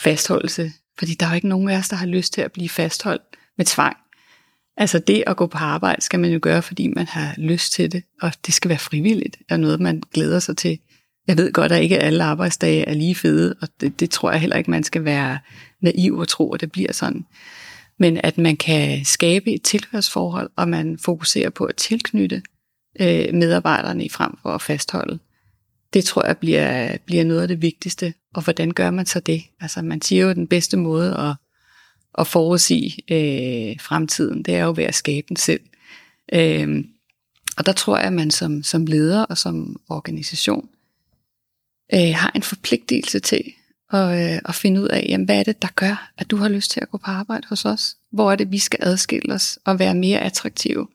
fastholdelse. 0.00 0.72
Fordi 0.98 1.14
der 1.14 1.26
er 1.26 1.30
jo 1.30 1.34
ikke 1.34 1.48
nogen 1.48 1.68
af 1.68 1.78
os, 1.78 1.88
der 1.88 1.96
har 1.96 2.06
lyst 2.06 2.32
til 2.32 2.40
at 2.40 2.52
blive 2.52 2.68
fastholdt 2.68 3.22
med 3.56 3.64
tvang. 3.64 3.96
Altså 4.76 4.98
det 4.98 5.24
at 5.26 5.36
gå 5.36 5.46
på 5.46 5.58
arbejde 5.58 6.02
skal 6.02 6.20
man 6.20 6.30
jo 6.30 6.38
gøre, 6.42 6.62
fordi 6.62 6.88
man 6.88 7.06
har 7.06 7.34
lyst 7.38 7.72
til 7.72 7.92
det, 7.92 8.04
og 8.22 8.32
det 8.46 8.54
skal 8.54 8.68
være 8.68 8.78
frivilligt, 8.78 9.36
og 9.50 9.60
noget 9.60 9.80
man 9.80 10.02
glæder 10.12 10.38
sig 10.38 10.56
til. 10.56 10.78
Jeg 11.26 11.36
ved 11.38 11.52
godt, 11.52 11.72
at 11.72 11.82
ikke 11.82 11.98
alle 11.98 12.24
arbejdsdage 12.24 12.88
er 12.88 12.94
lige 12.94 13.14
fede, 13.14 13.54
og 13.62 13.68
det, 13.80 14.00
det 14.00 14.10
tror 14.10 14.30
jeg 14.30 14.40
heller 14.40 14.56
ikke, 14.56 14.70
man 14.70 14.84
skal 14.84 15.04
være 15.04 15.38
naiv 15.80 16.18
og 16.18 16.28
tro, 16.28 16.52
at 16.52 16.60
det 16.60 16.72
bliver 16.72 16.92
sådan. 16.92 17.26
Men 17.98 18.20
at 18.22 18.38
man 18.38 18.56
kan 18.56 19.04
skabe 19.04 19.54
et 19.54 19.62
tilhørsforhold, 19.62 20.50
og 20.56 20.68
man 20.68 20.98
fokuserer 20.98 21.50
på 21.50 21.64
at 21.64 21.76
tilknytte 21.76 22.42
øh, 23.00 23.34
medarbejderne 23.34 24.04
i 24.04 24.08
frem 24.08 24.38
for 24.42 24.48
at 24.48 24.62
fastholde. 24.62 25.18
Det 25.94 26.04
tror 26.04 26.26
jeg 26.26 26.38
bliver, 26.38 26.96
bliver 27.06 27.24
noget 27.24 27.42
af 27.42 27.48
det 27.48 27.62
vigtigste. 27.62 28.14
Og 28.34 28.42
hvordan 28.42 28.70
gør 28.70 28.90
man 28.90 29.06
så 29.06 29.20
det? 29.20 29.42
Altså 29.60 29.82
man 29.82 30.02
siger 30.02 30.22
jo, 30.22 30.30
at 30.30 30.36
den 30.36 30.46
bedste 30.46 30.76
måde 30.76 31.16
at, 31.16 31.34
at 32.18 32.26
forudsige 32.26 33.02
øh, 33.10 33.80
fremtiden, 33.80 34.42
det 34.42 34.54
er 34.54 34.64
jo 34.64 34.74
ved 34.76 34.84
at 34.84 34.94
skabe 34.94 35.26
den 35.28 35.36
selv. 35.36 35.60
Øh, 36.32 36.84
og 37.56 37.66
der 37.66 37.72
tror 37.72 37.96
jeg, 37.96 38.06
at 38.06 38.12
man 38.12 38.30
som, 38.30 38.62
som 38.62 38.86
leder 38.86 39.24
og 39.24 39.38
som 39.38 39.76
organisation 39.88 40.68
øh, 41.92 42.14
har 42.14 42.32
en 42.34 42.42
forpligtelse 42.42 43.20
til 43.20 43.52
at, 43.92 44.34
øh, 44.34 44.40
at 44.44 44.54
finde 44.54 44.80
ud 44.80 44.88
af, 44.88 45.06
jamen, 45.08 45.24
hvad 45.24 45.38
er 45.38 45.42
det, 45.42 45.62
der 45.62 45.68
gør, 45.74 46.12
at 46.18 46.30
du 46.30 46.36
har 46.36 46.48
lyst 46.48 46.70
til 46.70 46.80
at 46.80 46.90
gå 46.90 46.98
på 46.98 47.10
arbejde 47.10 47.46
hos 47.48 47.64
os? 47.64 47.96
Hvor 48.12 48.32
er 48.32 48.36
det, 48.36 48.52
vi 48.52 48.58
skal 48.58 48.78
adskille 48.82 49.34
os 49.34 49.58
og 49.64 49.78
være 49.78 49.94
mere 49.94 50.20
attraktive 50.20 50.86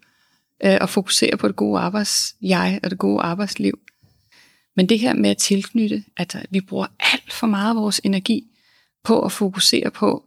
øh, 0.63 0.77
og 0.81 0.89
fokusere 0.89 1.37
på 1.37 1.47
det 1.47 1.55
gode 1.55 1.79
arbejdsjeg 1.79 2.79
og 2.83 2.89
det 2.89 2.99
gode 2.99 3.21
arbejdsliv? 3.21 3.79
Men 4.75 4.89
det 4.89 4.99
her 4.99 5.13
med 5.13 5.29
at 5.29 5.37
tilknytte, 5.37 6.03
at 6.17 6.45
vi 6.49 6.61
bruger 6.61 6.87
alt 6.99 7.33
for 7.33 7.47
meget 7.47 7.69
af 7.69 7.75
vores 7.75 8.01
energi 8.03 8.43
på 9.03 9.21
at 9.21 9.31
fokusere 9.31 9.91
på 9.91 10.25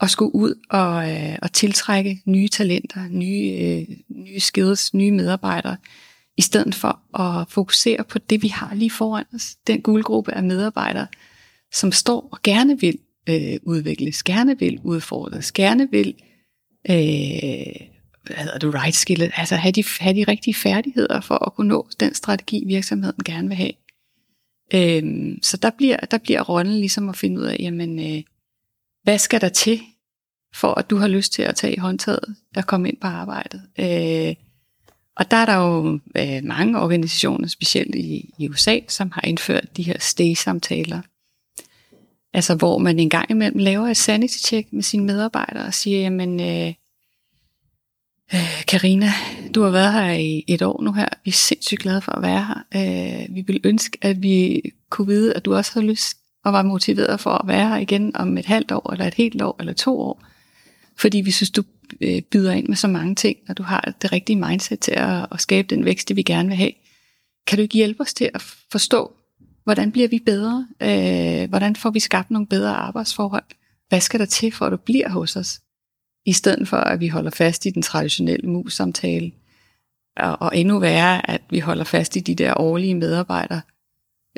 at 0.00 0.10
skulle 0.10 0.34
ud 0.34 0.54
og, 0.70 1.10
øh, 1.10 1.38
og 1.42 1.52
tiltrække 1.52 2.22
nye 2.24 2.48
talenter, 2.48 3.08
nye, 3.08 3.58
øh, 3.60 3.96
nye 4.08 4.40
skills, 4.40 4.94
nye 4.94 5.10
medarbejdere, 5.10 5.76
i 6.38 6.42
stedet 6.42 6.74
for 6.74 7.20
at 7.20 7.50
fokusere 7.50 8.04
på 8.04 8.18
det, 8.18 8.42
vi 8.42 8.48
har 8.48 8.74
lige 8.74 8.90
foran 8.90 9.24
os. 9.34 9.56
Den 9.66 9.82
guldgruppe 9.82 10.34
af 10.34 10.42
medarbejdere, 10.42 11.06
som 11.72 11.92
står 11.92 12.28
og 12.32 12.38
gerne 12.42 12.80
vil 12.80 12.98
øh, 13.28 13.58
udvikles, 13.62 14.22
gerne 14.22 14.58
vil 14.58 14.80
udfordres, 14.84 15.52
gerne 15.52 15.88
vil 15.90 16.14
øh, 16.90 17.86
hvad 18.26 18.36
hedder 18.36 18.58
det, 18.58 18.74
right 18.74 18.94
skillet, 18.94 19.32
altså 19.36 19.56
have 19.56 19.72
de, 19.72 19.84
have 20.00 20.16
de 20.16 20.24
rigtige 20.24 20.54
færdigheder 20.54 21.20
for 21.20 21.46
at 21.46 21.54
kunne 21.54 21.68
nå 21.68 21.88
den 22.00 22.14
strategi, 22.14 22.64
virksomheden 22.66 23.24
gerne 23.24 23.48
vil 23.48 23.56
have. 23.56 23.72
Øh, 24.74 25.36
så 25.42 25.56
der 25.56 25.70
bliver, 25.70 25.96
der 25.96 26.18
bliver 26.18 26.42
rollen 26.42 26.74
ligesom 26.74 27.08
at 27.08 27.16
finde 27.16 27.40
ud 27.40 27.46
af, 27.46 27.56
jamen, 27.60 27.98
øh, 27.98 28.22
hvad 29.02 29.18
skal 29.18 29.40
der 29.40 29.48
til, 29.48 29.80
for 30.54 30.78
at 30.78 30.90
du 30.90 30.96
har 30.96 31.08
lyst 31.08 31.32
til 31.32 31.42
at 31.42 31.54
tage 31.54 31.74
i 31.74 31.78
håndtaget 31.78 32.36
og 32.56 32.66
komme 32.66 32.88
ind 32.88 32.96
på 33.00 33.06
arbejdet. 33.06 33.62
Øh, 33.78 34.34
og 35.16 35.30
der 35.30 35.36
er 35.36 35.46
der 35.46 35.54
jo 35.54 35.98
øh, 36.16 36.44
mange 36.44 36.80
organisationer, 36.80 37.48
specielt 37.48 37.94
i, 37.94 38.34
i 38.38 38.48
USA, 38.48 38.78
som 38.88 39.10
har 39.10 39.22
indført 39.24 39.76
de 39.76 39.82
her 39.82 39.98
stay-samtaler. 39.98 41.00
Altså 42.34 42.54
hvor 42.54 42.78
man 42.78 42.98
en 42.98 43.10
gang 43.10 43.30
imellem 43.30 43.58
laver 43.58 43.88
et 43.88 43.96
sanity 43.96 44.38
check 44.38 44.68
med 44.72 44.82
sine 44.82 45.04
medarbejdere 45.04 45.66
og 45.66 45.74
siger, 45.74 46.00
jamen, 46.00 46.40
øh, 46.40 46.74
øh 48.34 48.64
Karina, 48.68 49.06
øh, 49.06 49.54
du 49.54 49.62
har 49.62 49.70
været 49.70 49.92
her 49.92 50.12
i 50.12 50.44
et 50.48 50.62
år 50.62 50.82
nu 50.82 50.92
her. 50.92 51.08
Vi 51.24 51.28
er 51.28 51.32
sindssygt 51.32 51.80
glade 51.80 52.00
for 52.00 52.12
at 52.12 52.22
være 52.22 52.44
her. 52.44 52.64
Øh, 52.74 53.34
vi 53.34 53.40
vil 53.40 53.60
ønske, 53.64 53.98
at 54.02 54.22
vi 54.22 54.62
kunne 54.90 55.06
vide, 55.06 55.34
at 55.34 55.44
du 55.44 55.54
også 55.54 55.72
har 55.74 55.80
lyst 55.80 56.16
og 56.44 56.52
var 56.52 56.62
motiveret 56.62 57.20
for 57.20 57.30
at 57.30 57.48
være 57.48 57.68
her 57.68 57.76
igen 57.76 58.16
om 58.16 58.38
et 58.38 58.46
halvt 58.46 58.72
år, 58.72 58.92
eller 58.92 59.06
et 59.06 59.14
helt 59.14 59.42
år, 59.42 59.56
eller 59.60 59.72
to 59.72 60.00
år. 60.00 60.22
Fordi 60.96 61.20
vi 61.20 61.30
synes, 61.30 61.50
du 61.50 61.62
Øh, 62.00 62.22
byder 62.22 62.52
ind 62.52 62.68
med 62.68 62.76
så 62.76 62.88
mange 62.88 63.14
ting, 63.14 63.36
når 63.48 63.54
du 63.54 63.62
har 63.62 63.94
det 64.02 64.12
rigtige 64.12 64.36
mindset 64.36 64.80
til 64.80 64.92
at, 64.92 65.26
at 65.32 65.40
skabe 65.40 65.74
den 65.74 65.84
vækst, 65.84 66.08
det 66.08 66.16
vi 66.16 66.22
gerne 66.22 66.48
vil 66.48 66.56
have. 66.56 66.72
Kan 67.46 67.58
du 67.58 67.62
ikke 67.62 67.74
hjælpe 67.74 68.00
os 68.00 68.14
til 68.14 68.30
at 68.34 68.42
forstå, 68.72 69.12
hvordan 69.64 69.92
bliver 69.92 70.08
vi 70.08 70.18
bedre? 70.26 70.66
Øh, 70.82 71.48
hvordan 71.48 71.76
får 71.76 71.90
vi 71.90 72.00
skabt 72.00 72.30
nogle 72.30 72.46
bedre 72.46 72.74
arbejdsforhold? 72.74 73.44
Hvad 73.88 74.00
skal 74.00 74.20
der 74.20 74.26
til, 74.26 74.52
for 74.52 74.66
at 74.66 74.72
du 74.72 74.76
bliver 74.76 75.08
hos 75.08 75.36
os? 75.36 75.60
i 76.26 76.32
stedet 76.32 76.68
for 76.68 76.76
at 76.76 77.00
vi 77.00 77.08
holder 77.08 77.30
fast 77.30 77.66
i 77.66 77.70
den 77.70 77.82
traditionelle 77.82 78.50
mus-samtale, 78.50 79.32
og, 80.16 80.42
og 80.42 80.56
endnu 80.56 80.78
værre, 80.78 81.30
at 81.30 81.42
vi 81.50 81.58
holder 81.58 81.84
fast 81.84 82.16
i 82.16 82.20
de 82.20 82.34
der 82.34 82.54
årlige 82.60 82.94
medarbejdere 82.94 83.60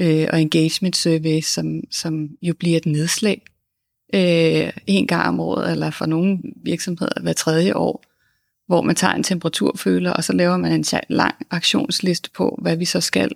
øh, 0.01 0.27
og 0.33 0.43
engagement 0.43 0.97
survey, 0.97 1.41
som, 1.41 1.81
som 1.91 2.29
jo 2.43 2.55
bliver 2.55 2.77
et 2.77 2.87
nedslag 2.87 3.43
øh, 4.15 4.73
en 4.87 5.07
gang 5.07 5.29
om 5.29 5.41
året, 5.41 5.73
eller 5.73 5.91
for 5.91 6.07
nogle 6.07 6.39
virksomheder 6.57 7.21
hver 7.23 7.33
tredje 7.33 7.77
år, 7.77 8.05
hvor 8.67 8.83
man 8.83 8.97
tager 8.97 9.15
en 9.15 9.23
temperaturføler, 9.23 10.13
og 10.13 10.25
så 10.25 10.33
laver 10.33 10.57
man 10.57 10.73
en 10.73 10.85
lang 11.09 11.35
aktionsliste 11.51 12.31
på, 12.31 12.59
hvad 12.63 12.77
vi 12.77 12.85
så 12.85 13.01
skal, 13.01 13.31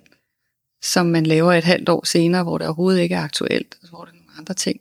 som 0.83 1.07
man 1.07 1.26
laver 1.26 1.52
et 1.52 1.64
halvt 1.64 1.88
år 1.88 2.07
senere, 2.07 2.42
hvor 2.42 2.59
det 2.59 2.66
overhovedet 2.66 3.00
ikke 3.00 3.14
er 3.14 3.22
aktuelt, 3.22 3.78
hvor 3.90 4.04
det 4.04 4.12
er 4.12 4.16
nogle 4.16 4.38
andre 4.38 4.54
ting. 4.54 4.81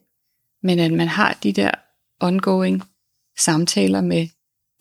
Men 0.64 0.80
at 0.80 0.94
man 0.94 1.08
har 1.08 1.38
de 1.44 1.54
der 1.54 1.72
ongoing 2.20 2.84
samtaler 3.38 4.02
med 4.02 4.28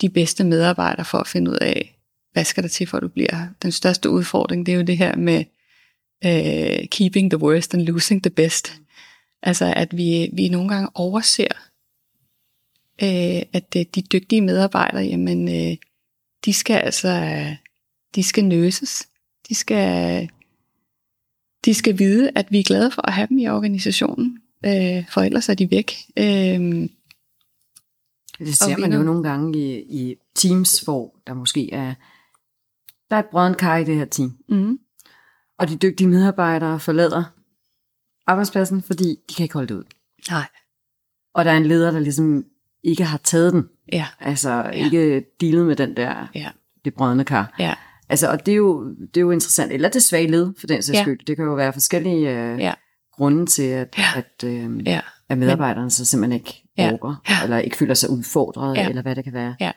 de 0.00 0.08
bedste 0.08 0.44
medarbejdere 0.44 1.04
for 1.04 1.18
at 1.18 1.28
finde 1.28 1.50
ud 1.50 1.56
af, 1.56 1.98
hvad 2.32 2.44
skal 2.44 2.62
der 2.62 2.68
til 2.68 2.86
for, 2.86 2.96
at 2.96 3.02
du 3.02 3.08
bliver 3.08 3.36
her. 3.36 3.48
Den 3.62 3.72
største 3.72 4.10
udfordring, 4.10 4.66
det 4.66 4.72
er 4.72 4.76
jo 4.76 4.82
det 4.82 4.98
her 4.98 5.16
med 5.16 5.44
uh, 6.24 6.86
keeping 6.90 7.30
the 7.30 7.38
worst 7.38 7.74
and 7.74 7.82
losing 7.82 8.22
the 8.22 8.30
best. 8.30 8.74
Altså 9.46 9.72
at 9.76 9.96
vi, 9.96 10.30
vi 10.32 10.48
nogle 10.48 10.68
gange 10.68 10.88
overser 10.94 11.54
øh, 13.02 13.42
at 13.52 13.76
øh, 13.76 13.84
de 13.94 14.02
dygtige 14.02 14.40
medarbejdere, 14.40 15.02
jamen, 15.02 15.48
øh, 15.48 15.76
de 16.44 16.52
skal 16.52 16.76
altså, 16.76 17.44
de 18.14 18.22
skal 18.22 18.44
nøses. 18.44 19.08
De 19.48 19.54
skal, 19.54 20.30
de 21.64 21.74
skal 21.74 21.98
vide, 21.98 22.30
at 22.34 22.46
vi 22.50 22.58
er 22.58 22.62
glade 22.62 22.90
for 22.90 23.06
at 23.06 23.12
have 23.12 23.26
dem 23.26 23.38
i 23.38 23.48
organisationen, 23.48 24.38
øh, 24.64 25.10
for 25.10 25.20
ellers 25.20 25.48
er 25.48 25.54
de 25.54 25.70
væk. 25.70 25.92
Øh, 26.16 26.88
det 28.38 28.56
ser 28.56 28.78
man 28.78 28.92
jo 28.92 29.02
nogle 29.02 29.22
gange 29.22 29.58
i, 29.58 29.82
i 30.00 30.16
teams, 30.34 30.80
hvor 30.80 31.14
der 31.26 31.34
måske 31.34 31.72
er, 31.72 31.94
der 33.10 33.16
er 33.16 33.20
et 33.20 33.26
brødent 33.30 33.56
kar 33.56 33.76
i 33.76 33.84
det 33.84 33.96
her 33.96 34.04
team. 34.04 34.38
mm, 34.48 34.78
Og 35.58 35.68
de 35.68 35.76
dygtige 35.76 36.08
medarbejdere 36.08 36.80
forlader 36.80 37.35
arbejdspladsen, 38.26 38.82
fordi 38.82 39.16
de 39.28 39.34
kan 39.34 39.42
ikke 39.42 39.52
holde 39.54 39.68
det 39.68 39.74
ud. 39.74 39.84
nej, 40.30 40.46
Og 41.34 41.44
der 41.44 41.50
er 41.50 41.56
en 41.56 41.66
leder, 41.66 41.90
der 41.90 41.98
ligesom 41.98 42.44
ikke 42.84 43.04
har 43.04 43.18
taget 43.18 43.52
den. 43.52 43.64
ja, 43.92 44.06
Altså 44.20 44.50
ja. 44.50 44.70
ikke 44.70 45.24
dealet 45.40 45.66
med 45.66 45.76
den 45.76 45.96
der, 45.96 46.30
ja, 46.34 46.50
det 46.84 46.94
brødende 46.94 47.24
kar. 47.24 47.54
ja, 47.58 47.74
Altså, 48.08 48.30
og 48.30 48.46
det 48.46 48.52
er, 48.52 48.56
jo, 48.56 48.84
det 49.00 49.16
er 49.16 49.20
jo 49.20 49.30
interessant. 49.30 49.72
Eller 49.72 49.88
det 49.88 50.02
svage 50.02 50.26
led, 50.30 50.52
for 50.58 50.66
den 50.66 50.82
sags 50.82 50.96
Ja. 50.98 51.02
skyld. 51.02 51.26
Det 51.26 51.36
kan 51.36 51.44
jo 51.44 51.54
være 51.54 51.72
forskellige 51.72 52.30
øh, 52.52 52.58
Ja. 52.60 52.74
grunde 53.12 53.46
til, 53.46 53.62
at, 53.62 53.94
Ja. 53.98 54.04
at, 54.16 54.44
øh, 54.48 54.86
ja, 54.86 55.00
at 55.28 55.38
medarbejderne 55.38 55.90
så 55.90 56.04
simpelthen 56.04 56.40
ikke 56.40 56.62
Ja. 56.78 56.92
orker, 56.92 57.22
Ja. 57.28 57.42
eller 57.44 57.58
ikke 57.58 57.76
føler 57.76 57.94
sig 57.94 58.10
udfordret, 58.10 58.76
Ja. 58.76 58.88
eller 58.88 59.02
hvad 59.02 59.16
det 59.16 59.24
kan 59.24 59.32
være. 59.32 59.56
Ja. 59.60 59.72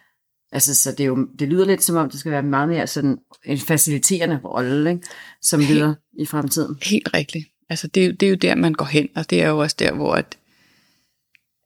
Altså, 0.52 0.76
så 0.76 0.92
det, 0.92 1.00
er 1.00 1.06
jo, 1.08 1.28
det 1.40 1.48
lyder 1.48 1.66
lidt 1.66 1.84
som 1.84 1.96
om, 1.96 2.10
det 2.10 2.20
skal 2.20 2.32
være 2.32 2.44
meget 2.44 2.70
mere 2.70 2.88
sådan 2.88 3.18
en 3.46 3.58
faciliterende 3.58 4.40
rolle, 4.46 4.90
ikke? 4.92 5.04
som 5.42 5.60
leder 5.60 5.94
i 6.20 6.26
fremtiden. 6.26 6.78
helt 6.84 7.14
rigtigt. 7.14 7.46
Altså 7.70 7.88
det, 7.88 8.04
er 8.04 8.08
jo- 8.08 8.14
det 8.14 8.26
er 8.26 8.30
jo 8.30 8.36
der, 8.36 8.56
man 8.56 8.74
går 8.74 8.86
hen, 8.86 9.10
og 9.16 9.30
det 9.30 9.42
er 9.42 9.48
jo 9.48 9.58
også 9.60 9.76
der, 9.80 9.92
hvor 9.94 10.14
at, 10.16 10.38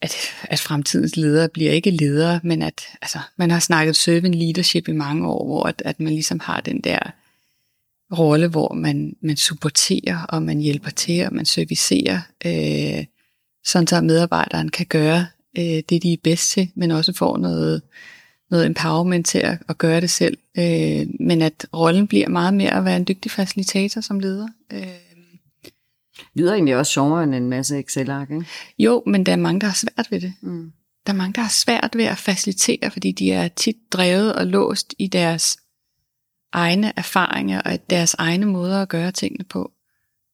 at, 0.02 0.16
at 0.44 0.60
fremtidens 0.60 1.18
ledere 1.18 1.50
bliver 1.50 1.72
ikke 1.72 1.92
ledere, 1.92 2.40
men 2.44 2.62
at 2.62 2.82
altså, 3.02 3.20
man 3.38 3.52
har 3.52 3.60
snakket 3.60 3.96
servant 3.96 4.36
leadership 4.36 4.88
i 4.88 4.92
mange 4.92 5.28
år, 5.28 5.46
hvor 5.46 5.64
at, 5.64 5.82
at 5.86 6.00
man 6.00 6.14
ligesom 6.14 6.40
har 6.40 6.62
den 6.62 6.82
der 6.82 7.00
rolle, 8.18 8.48
hvor 8.48 8.74
man, 8.74 9.16
man 9.22 9.38
supporterer, 9.38 10.24
og 10.30 10.44
man 10.44 10.60
hjælper 10.60 10.90
til, 10.90 11.26
og 11.26 11.34
man 11.34 11.46
servicerer, 11.46 12.20
øh, 12.46 13.06
sådan 13.66 13.88
så 13.88 14.02
medarbejderen 14.02 14.70
kan 14.70 14.86
gøre 14.86 15.26
øh, 15.58 15.64
det, 15.90 16.04
de 16.04 16.14
er 16.14 16.18
bedst 16.24 16.52
til, 16.52 16.72
men 16.76 16.92
også 16.92 17.14
får 17.14 17.38
noget, 17.38 17.82
noget 18.52 18.66
empowerment 18.66 19.28
til 19.28 19.38
at, 19.40 19.58
at 19.70 19.78
gøre 19.78 20.02
det 20.02 20.10
selv. 20.10 20.38
Øh, 20.58 21.08
men 21.20 21.42
at 21.42 21.66
rollen 21.74 22.08
bliver 22.08 22.30
meget 22.30 22.54
mere 22.54 22.74
at 22.78 22.86
være 22.86 22.98
en 22.98 23.08
dygtig 23.08 23.32
facilitator 23.32 24.02
som 24.02 24.20
leder. 24.20 24.48
Øh, 24.74 24.88
Lyder 26.36 26.54
egentlig 26.54 26.76
også 26.76 26.92
sjovere 26.92 27.24
end 27.24 27.36
en 27.36 27.50
masse 27.50 27.80
Excel-ark, 27.80 28.32
ikke? 28.32 28.46
jo, 28.80 29.04
men 29.06 29.26
der 29.26 29.32
er 29.32 29.36
mange, 29.36 29.62
der 29.62 29.68
har 29.68 29.74
svært 29.74 30.12
ved 30.12 30.22
det. 30.22 30.34
Mm. 30.42 30.72
Der 31.08 31.14
er 31.14 31.18
mange, 31.18 31.34
der 31.34 31.42
har 31.42 31.50
svært 31.50 31.90
ved 31.94 32.06
at 32.06 32.18
facilitere, 32.18 32.92
fordi 32.92 33.12
de 33.12 33.32
er 33.32 33.48
tit 33.48 33.76
drevet 33.92 34.36
og 34.36 34.48
låst 34.48 34.94
i 35.00 35.08
deres 35.08 35.58
egne 36.52 36.94
erfaringer 36.96 37.62
og 37.62 37.90
deres 37.90 38.14
egne 38.14 38.46
måder 38.46 38.82
at 38.82 38.90
gøre 38.90 39.12
tingene 39.12 39.44
på. 39.44 39.72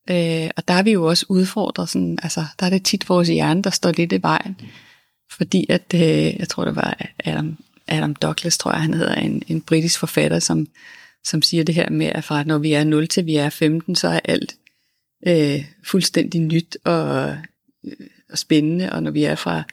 Øh, 0.10 0.50
og 0.58 0.68
der 0.68 0.74
er 0.74 0.84
vi 0.84 0.92
jo 0.92 1.06
også 1.06 1.26
udfordret, 1.30 1.90
sådan, 1.90 2.20
altså 2.24 2.46
der 2.60 2.66
er 2.66 2.70
det 2.70 2.86
tit 2.86 3.10
vores 3.10 3.28
hjerne, 3.28 3.62
der 3.62 3.70
står 3.70 3.92
lidt 3.92 4.14
i 4.14 4.22
vejen. 4.22 4.58
Fordi 5.32 5.66
at, 5.70 5.94
øh, 5.96 6.40
jeg 6.40 6.50
tror 6.50 6.66
det 6.66 6.76
var 6.76 6.98
Adam, 7.26 7.58
Adam 7.88 8.16
Douglas, 8.16 8.58
tror 8.58 8.72
jeg 8.72 8.82
han 8.82 8.94
hedder, 8.94 9.16
en, 9.16 9.44
en 9.48 9.62
britisk 9.62 10.00
forfatter, 10.00 10.40
som, 10.40 10.68
som 11.24 11.42
siger 11.42 11.64
det 11.64 11.76
her 11.76 11.90
med, 11.90 12.06
at 12.06 12.24
fra 12.24 12.44
når 12.44 12.58
vi 12.58 12.74
er 12.74 12.84
0 12.84 13.08
til 13.08 13.26
vi 13.26 13.36
er 13.36 13.50
15, 13.50 13.96
så 13.96 14.08
er 14.08 14.20
alt 14.24 14.56
øh, 15.28 15.66
fuldstændig 15.84 16.42
nyt 16.42 16.78
og, 16.84 17.36
øh, 17.86 17.92
og 18.30 18.38
spændende, 18.38 18.92
og 18.92 19.04
når 19.04 19.12
vi 19.12 19.24
er 19.24 19.36
fra, 19.36 19.64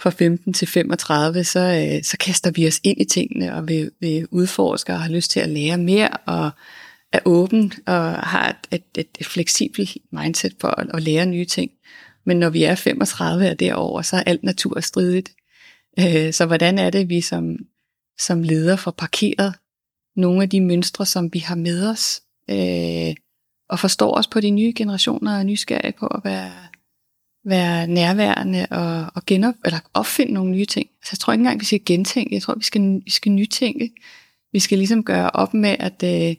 fra 0.00 0.10
15 0.10 0.52
til 0.52 0.68
35, 0.68 1.44
så, 1.44 1.60
øh, 1.60 2.04
så 2.04 2.16
kaster 2.20 2.50
vi 2.50 2.66
os 2.66 2.80
ind 2.82 3.00
i 3.00 3.04
tingene, 3.04 3.54
og 3.54 3.68
vi, 3.68 3.88
vi 4.00 4.24
udforsker 4.30 4.94
og 4.94 5.02
har 5.02 5.10
lyst 5.10 5.30
til 5.30 5.40
at 5.40 5.48
lære 5.48 5.78
mere, 5.78 6.08
og 6.26 6.50
er 7.12 7.20
åben 7.24 7.72
og 7.86 8.14
har 8.14 8.48
et, 8.48 8.56
et, 8.72 9.00
et, 9.00 9.08
et 9.20 9.26
fleksibelt 9.26 9.96
mindset 10.12 10.54
for 10.60 10.68
at, 10.68 10.90
at 10.94 11.02
lære 11.02 11.26
nye 11.26 11.44
ting. 11.44 11.70
Men 12.26 12.36
når 12.36 12.50
vi 12.50 12.64
er 12.64 12.74
35 12.74 13.50
og 13.50 13.60
derover, 13.60 14.02
så 14.02 14.16
er 14.16 14.22
alt 14.26 14.42
natur 14.42 14.80
stridigt. 14.80 15.32
Øh, 16.00 16.32
så 16.32 16.46
hvordan 16.46 16.78
er 16.78 16.90
det, 16.90 17.08
vi 17.08 17.20
som, 17.20 17.56
som 18.18 18.42
leder 18.42 18.76
får 18.76 18.90
parkeret 18.90 19.54
nogle 20.16 20.42
af 20.42 20.50
de 20.50 20.60
mønstre, 20.60 21.06
som 21.06 21.32
vi 21.32 21.38
har 21.38 21.54
med 21.54 21.88
os, 21.88 22.22
øh, 22.50 23.14
og 23.68 23.78
forstår 23.78 24.18
os 24.18 24.26
på 24.26 24.40
de 24.40 24.50
nye 24.50 24.72
generationer 24.76 25.32
og 25.32 25.38
er 25.38 25.42
nysgerrige 25.42 25.92
på 25.98 26.06
at 26.06 26.20
være, 26.24 26.52
være 27.44 27.86
nærværende 27.86 28.66
og, 28.70 29.10
og 29.14 29.26
genop, 29.26 29.54
eller 29.64 29.78
opfinde 29.94 30.32
nogle 30.32 30.50
nye 30.50 30.64
ting. 30.64 30.88
Så 31.04 31.08
jeg 31.12 31.18
tror 31.18 31.32
ikke 31.32 31.40
engang, 31.40 31.60
vi 31.60 31.64
skal 31.64 31.84
gentænke. 31.86 32.34
Jeg 32.34 32.42
tror, 32.42 32.54
vi 32.54 32.64
skal, 32.64 33.02
vi 33.04 33.10
skal 33.10 33.32
nytænke. 33.32 33.90
Vi 34.52 34.58
skal 34.58 34.78
ligesom 34.78 35.04
gøre 35.04 35.30
op 35.30 35.54
med, 35.54 35.76
at 35.78 36.02
øh, 36.04 36.36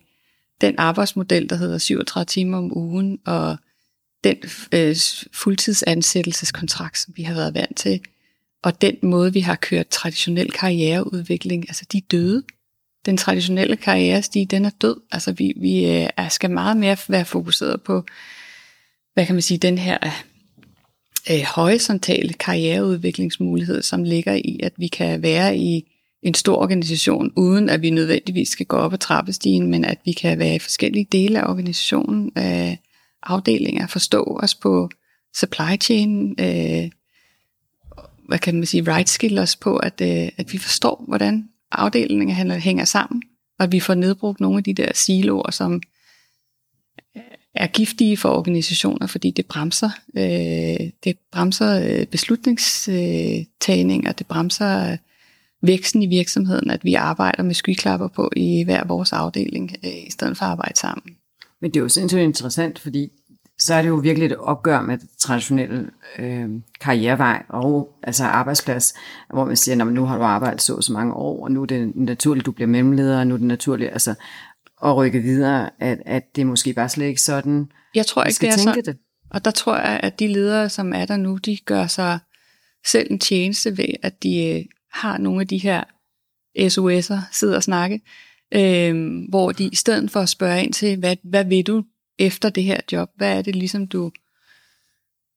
den 0.62 0.76
arbejdsmodel, 0.78 1.50
der 1.50 1.56
hedder 1.56 1.78
37 1.78 2.26
timer 2.26 2.58
om 2.58 2.78
ugen, 2.78 3.20
og 3.26 3.58
den 4.24 4.38
øh, 4.72 4.96
fuldtidsansættelseskontrakt, 5.34 6.98
som 6.98 7.14
vi 7.18 7.24
har 7.24 7.34
været 7.34 7.54
vant 7.54 7.78
til, 7.78 8.02
og 8.66 8.82
den 8.82 8.96
måde, 9.04 9.34
vi 9.34 9.40
har 9.40 9.56
kørt 9.56 9.88
traditionel 9.88 10.52
karriereudvikling, 10.52 11.66
altså 11.70 11.86
de 11.92 11.98
er 11.98 12.02
døde. 12.12 12.44
Den 13.06 13.18
traditionelle 13.18 13.76
karrierestige, 13.76 14.46
den 14.46 14.66
er 14.66 14.70
død. 14.82 15.02
Altså 15.12 15.32
vi, 15.32 15.54
vi 15.56 15.86
øh, 15.86 16.10
er, 16.18 16.30
skal 16.30 16.52
meget 16.52 16.78
mere 16.78 16.98
være 17.08 17.26
fokuseret 17.26 17.82
på, 17.82 18.06
hvad 19.14 19.26
kan 19.26 19.36
man 19.36 19.42
sige, 19.42 19.58
den 19.58 19.78
her 19.78 19.98
øh, 21.32 21.44
horisontale 21.56 22.34
karriereudviklingsmulighed, 22.34 23.82
som 23.82 24.04
ligger 24.04 24.34
i, 24.34 24.60
at 24.64 24.74
vi 24.78 24.88
kan 24.88 25.22
være 25.22 25.58
i 25.58 25.92
en 26.22 26.34
stor 26.34 26.56
organisation, 26.56 27.32
uden 27.36 27.70
at 27.70 27.82
vi 27.82 27.90
nødvendigvis 27.90 28.50
skal 28.50 28.66
gå 28.66 28.78
op 28.78 28.94
ad 28.94 28.98
trappestigen, 28.98 29.68
men 29.68 29.86
at 29.86 29.98
vi 30.06 30.12
kan 30.12 30.40
være 30.40 30.56
i 30.56 30.60
forskellige 30.60 31.08
dele 31.12 31.42
af 31.42 31.50
organisationen, 31.50 32.32
øh, 32.38 32.78
afdelinger, 33.24 33.88
forstå 33.88 34.40
os 34.44 34.56
på 34.56 34.90
supply 35.36 35.82
chain, 35.82 36.36
øh, 36.40 36.92
hvad 38.28 38.40
kan 38.40 38.56
man 38.56 38.66
sige, 38.66 38.96
right 38.96 39.10
skill 39.10 39.38
os 39.38 39.56
på, 39.56 39.78
at, 39.78 40.02
øh, 40.02 40.30
at 40.38 40.54
vi 40.54 40.58
forstår, 40.58 41.06
hvordan 41.08 41.50
afdelinger 41.76 42.56
øh, 42.56 42.62
hænger 42.62 42.86
sammen, 42.86 43.24
og 43.60 43.64
at 43.64 43.72
vi 43.72 43.80
får 43.80 43.94
nedbrugt 43.94 44.40
nogle 44.40 44.58
af 44.58 44.64
de 44.64 44.74
der 44.74 44.92
siloer, 44.94 45.52
som 45.52 45.82
øh, 47.18 47.24
er 47.56 47.68
giftige 47.68 48.18
for 48.18 48.30
organisationer, 48.30 49.08
fordi 49.08 49.32
det 49.32 49.46
bremser, 49.46 49.90
øh, 50.18 50.90
det 51.04 51.18
bremser 51.32 52.00
øh, 52.00 52.06
beslutningstagning, 52.06 54.08
og 54.08 54.20
det 54.20 54.28
bremser 54.28 54.92
øh, 54.92 54.98
væksten 55.62 56.04
i 56.04 56.08
virksomheden, 56.08 56.70
at 56.70 56.84
vi 56.84 56.94
arbejder 56.94 57.44
med 57.44 57.54
skyklapper 57.54 58.08
på 58.08 58.32
i 58.36 58.64
hver 58.64 58.86
vores 58.86 59.14
afdeling, 59.14 59.76
øh, 59.86 60.08
i 60.08 60.12
stedet 60.12 60.38
for 60.38 60.46
at 60.46 60.52
arbejde 60.52 60.78
sammen. 60.78 61.16
Men 61.62 61.72
det 61.72 61.80
er 61.80 61.84
jo 61.84 61.90
sindssygt 61.90 62.22
interessant, 62.22 62.80
fordi 62.80 63.10
så 63.60 63.74
er 63.74 63.82
det 63.82 63.90
jo 63.90 63.96
virkelig 63.96 64.26
et 64.26 64.36
opgør 64.38 64.82
med 64.82 64.98
det 64.98 65.10
traditionelle 65.20 65.90
øh, 66.20 66.50
karrierevej 66.82 67.44
og 67.50 68.00
altså 68.04 68.24
arbejdsplads, 68.24 68.94
hvor 69.34 69.46
man 69.46 69.56
siger, 69.58 69.76
"Nå, 69.76 69.84
men 69.84 69.94
nu 69.94 70.06
har 70.06 70.18
du 70.18 70.24
arbejdet 70.24 70.62
så 70.62 70.82
så 70.82 70.94
mange 70.94 71.14
år, 71.14 71.44
og 71.44 71.52
nu 71.52 71.62
er 71.62 71.66
det 71.66 71.96
naturligt, 71.96 72.46
du 72.46 72.52
bliver 72.52 72.68
mellemleder, 72.68 73.20
og 73.20 73.28
nu 73.28 73.34
er 73.34 73.38
det 73.38 73.48
naturligt 73.48 73.92
altså, 73.92 74.16
at 74.86 74.96
rykke 74.96 75.20
videre, 75.20 75.70
at, 75.80 76.02
at 76.06 76.36
det 76.36 76.48
måske 76.48 76.74
bare 76.74 76.90
slet 76.90 77.06
ikke 77.08 77.22
sådan, 77.22 77.72
Jeg 77.96 78.06
tror 78.06 78.24
ikke, 78.24 78.34
skal 78.36 78.48
det 78.48 78.54
er 78.54 78.58
tænke 78.58 78.72
sådan. 78.74 78.94
det. 78.94 78.98
Og 79.30 79.46
der 79.46 79.52
tror 79.52 79.78
jeg, 79.78 80.00
at 80.04 80.20
de 80.20 80.28
ledere, 80.28 80.70
som 80.70 80.94
er 80.94 81.06
der 81.06 81.18
nu, 81.18 81.38
de 81.38 81.58
gør 81.66 81.88
sig 81.88 82.20
selv 82.86 83.08
en 83.12 83.20
tjeneste 83.20 83.78
ved, 83.78 83.86
at 84.04 84.24
de 84.24 84.46
øh, 84.46 84.66
har 84.94 85.18
nogle 85.18 85.42
af 85.42 85.48
de 85.48 85.58
her 85.58 85.84
SOS'er, 86.60 87.20
sidder 87.32 87.56
og 87.56 87.64
snakke, 87.64 88.02
øh, 88.54 89.12
hvor 89.30 89.52
de 89.52 89.64
i 89.68 89.76
stedet 89.76 90.12
for 90.12 90.20
at 90.20 90.30
spørge 90.30 90.64
ind 90.64 90.74
til, 90.74 91.00
hvad, 91.00 91.16
hvad 91.24 91.46
vil 91.46 91.68
du 91.68 91.84
efter 92.20 92.50
det 92.50 92.64
her 92.64 92.80
job? 92.92 93.10
Hvad 93.18 93.38
er 93.38 93.42
det 93.42 93.56
ligesom, 93.56 93.88
du, 93.88 94.12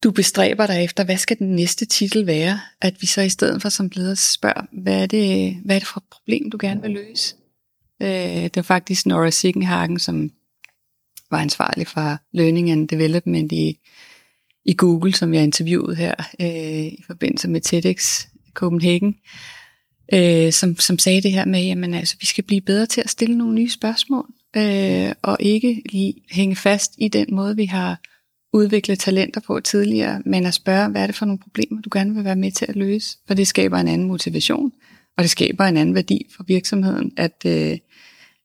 du 0.03 0.11
bestræber 0.11 0.67
dig 0.67 0.85
efter? 0.85 1.05
Hvad 1.05 1.17
skal 1.17 1.39
den 1.39 1.57
næste 1.57 1.85
titel 1.85 2.27
være? 2.27 2.61
At 2.81 2.95
vi 3.01 3.07
så 3.07 3.21
i 3.21 3.29
stedet 3.29 3.63
for 3.63 3.69
som 3.69 3.91
leder 3.95 4.15
spørger, 4.15 4.67
hvad 4.83 5.03
er 5.03 5.07
det, 5.07 5.57
hvad 5.65 5.77
er 5.77 5.81
det 5.81 5.89
for 5.89 6.01
et 6.01 6.07
problem, 6.11 6.51
du 6.51 6.59
gerne 6.61 6.83
vil 6.83 6.91
løse? 6.91 7.35
Øh, 8.03 8.43
det 8.43 8.57
var 8.57 8.63
faktisk 8.63 9.07
Nora 9.07 9.31
Sickenhagen, 9.31 9.99
som 9.99 10.31
var 11.31 11.39
ansvarlig 11.39 11.87
for 11.87 12.19
Learning 12.33 12.71
and 12.71 12.89
Development 12.89 13.53
i, 13.53 13.79
i 14.65 14.75
Google, 14.75 15.15
som 15.15 15.35
jeg 15.35 15.43
interviewede 15.43 15.97
her 15.97 16.15
øh, 16.41 16.87
i 16.87 17.03
forbindelse 17.07 17.49
med 17.49 17.61
TEDx 17.61 18.27
Copenhagen, 18.55 19.17
øh, 20.13 20.53
som, 20.53 20.79
som 20.79 20.99
sagde 20.99 21.23
det 21.23 21.33
her 21.33 21.45
med, 21.45 21.61
jamen 21.61 21.95
altså, 21.95 22.17
vi 22.21 22.27
skal 22.27 22.45
blive 22.45 22.61
bedre 22.61 22.87
til 22.87 23.01
at 23.01 23.11
stille 23.11 23.39
nogle 23.39 23.55
nye 23.55 23.71
spørgsmål, 23.71 24.27
øh, 24.57 25.13
og 25.23 25.37
ikke 25.41 25.83
lige 25.93 26.15
hænge 26.31 26.57
fast 26.57 26.95
i 26.99 27.09
den 27.09 27.27
måde, 27.35 27.57
vi 27.57 27.65
har 27.65 28.01
udviklet 28.53 28.99
talenter 28.99 29.41
på 29.47 29.61
tidligere, 29.61 30.23
men 30.27 30.47
at 30.47 30.55
spørge, 30.55 30.91
hvad 30.91 31.03
er 31.03 31.07
det 31.07 31.17
for 31.17 31.27
nogle 31.27 31.39
problemer, 31.39 31.83
du 31.83 31.91
gerne 31.93 32.15
vil 32.15 32.25
være 32.25 32.37
med 32.37 32.53
til 32.53 32.67
at 32.69 32.77
løse, 32.77 33.19
for 33.27 33.35
det 33.35 33.49
skaber 33.49 33.79
en 33.79 33.89
anden 33.89 34.09
motivation, 34.09 34.73
og 35.17 35.23
det 35.23 35.31
skaber 35.31 35.65
en 35.65 35.77
anden 35.77 35.95
værdi 35.95 36.27
for 36.37 36.45
virksomheden, 36.45 37.13
at, 37.17 37.43
øh, 37.47 37.79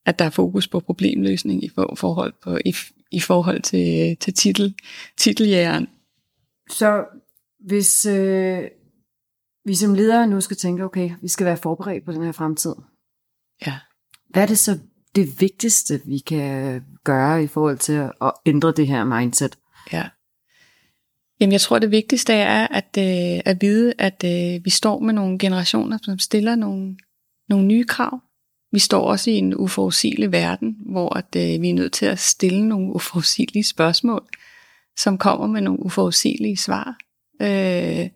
at 0.05 0.19
der 0.19 0.25
er 0.25 0.29
fokus 0.29 0.67
på 0.67 0.79
problemløsning 0.79 1.63
i 1.63 1.69
for, 1.69 1.95
forhold, 1.95 2.33
på, 2.43 2.57
i, 2.65 2.75
i 3.11 3.19
forhold 3.19 3.61
til, 3.61 4.17
til 4.17 4.33
titel, 4.33 4.75
titeljægeren. 5.17 5.87
Så 6.69 7.05
hvis, 7.59 8.05
øh, 8.05 8.63
Vi 9.65 9.75
som 9.75 9.93
ledere 9.93 10.27
nu 10.27 10.41
skal 10.41 10.57
tænke, 10.57 10.83
okay, 10.83 11.11
vi 11.21 11.27
skal 11.27 11.45
være 11.45 11.57
forberedt 11.57 12.05
på 12.05 12.11
den 12.11 12.23
her 12.23 12.31
fremtid. 12.31 12.75
Ja. 13.65 13.79
Hvad 14.29 14.43
er 14.43 14.47
det 14.47 14.59
så 14.59 14.79
det 15.15 15.41
vigtigste, 15.41 16.01
vi 16.05 16.17
kan 16.17 16.83
gøre 17.03 17.43
i 17.43 17.47
forhold 17.47 17.77
til 17.77 17.93
at 18.21 18.31
ændre 18.45 18.71
det 18.71 18.87
her 18.87 19.03
mindset? 19.03 19.57
Ja. 19.91 20.03
Jamen, 21.39 21.51
jeg 21.51 21.61
tror, 21.61 21.79
det 21.79 21.91
vigtigste 21.91 22.33
er 22.33 22.67
at, 22.67 22.97
øh, 22.97 23.41
at 23.45 23.57
vide, 23.61 23.93
at 23.97 24.23
øh, 24.25 24.65
vi 24.65 24.69
står 24.69 24.99
med 24.99 25.13
nogle 25.13 25.39
generationer, 25.39 25.97
som 26.01 26.19
stiller 26.19 26.55
nogle, 26.55 26.97
nogle 27.49 27.65
nye 27.65 27.83
krav. 27.83 28.19
Vi 28.71 28.79
står 28.79 29.01
også 29.01 29.29
i 29.29 29.33
en 29.33 29.55
uforudsigelig 29.55 30.31
verden, 30.31 30.77
hvor 30.91 31.17
at, 31.17 31.35
øh, 31.35 31.61
vi 31.61 31.69
er 31.69 31.73
nødt 31.73 31.93
til 31.93 32.05
at 32.05 32.19
stille 32.19 32.67
nogle 32.67 32.95
uforudsigelige 32.95 33.63
spørgsmål, 33.63 34.27
som 34.97 35.17
kommer 35.17 35.47
med 35.47 35.61
nogle 35.61 35.85
uforudsigelige 35.85 36.57
svar. 36.57 36.97
Øh, 37.41 38.09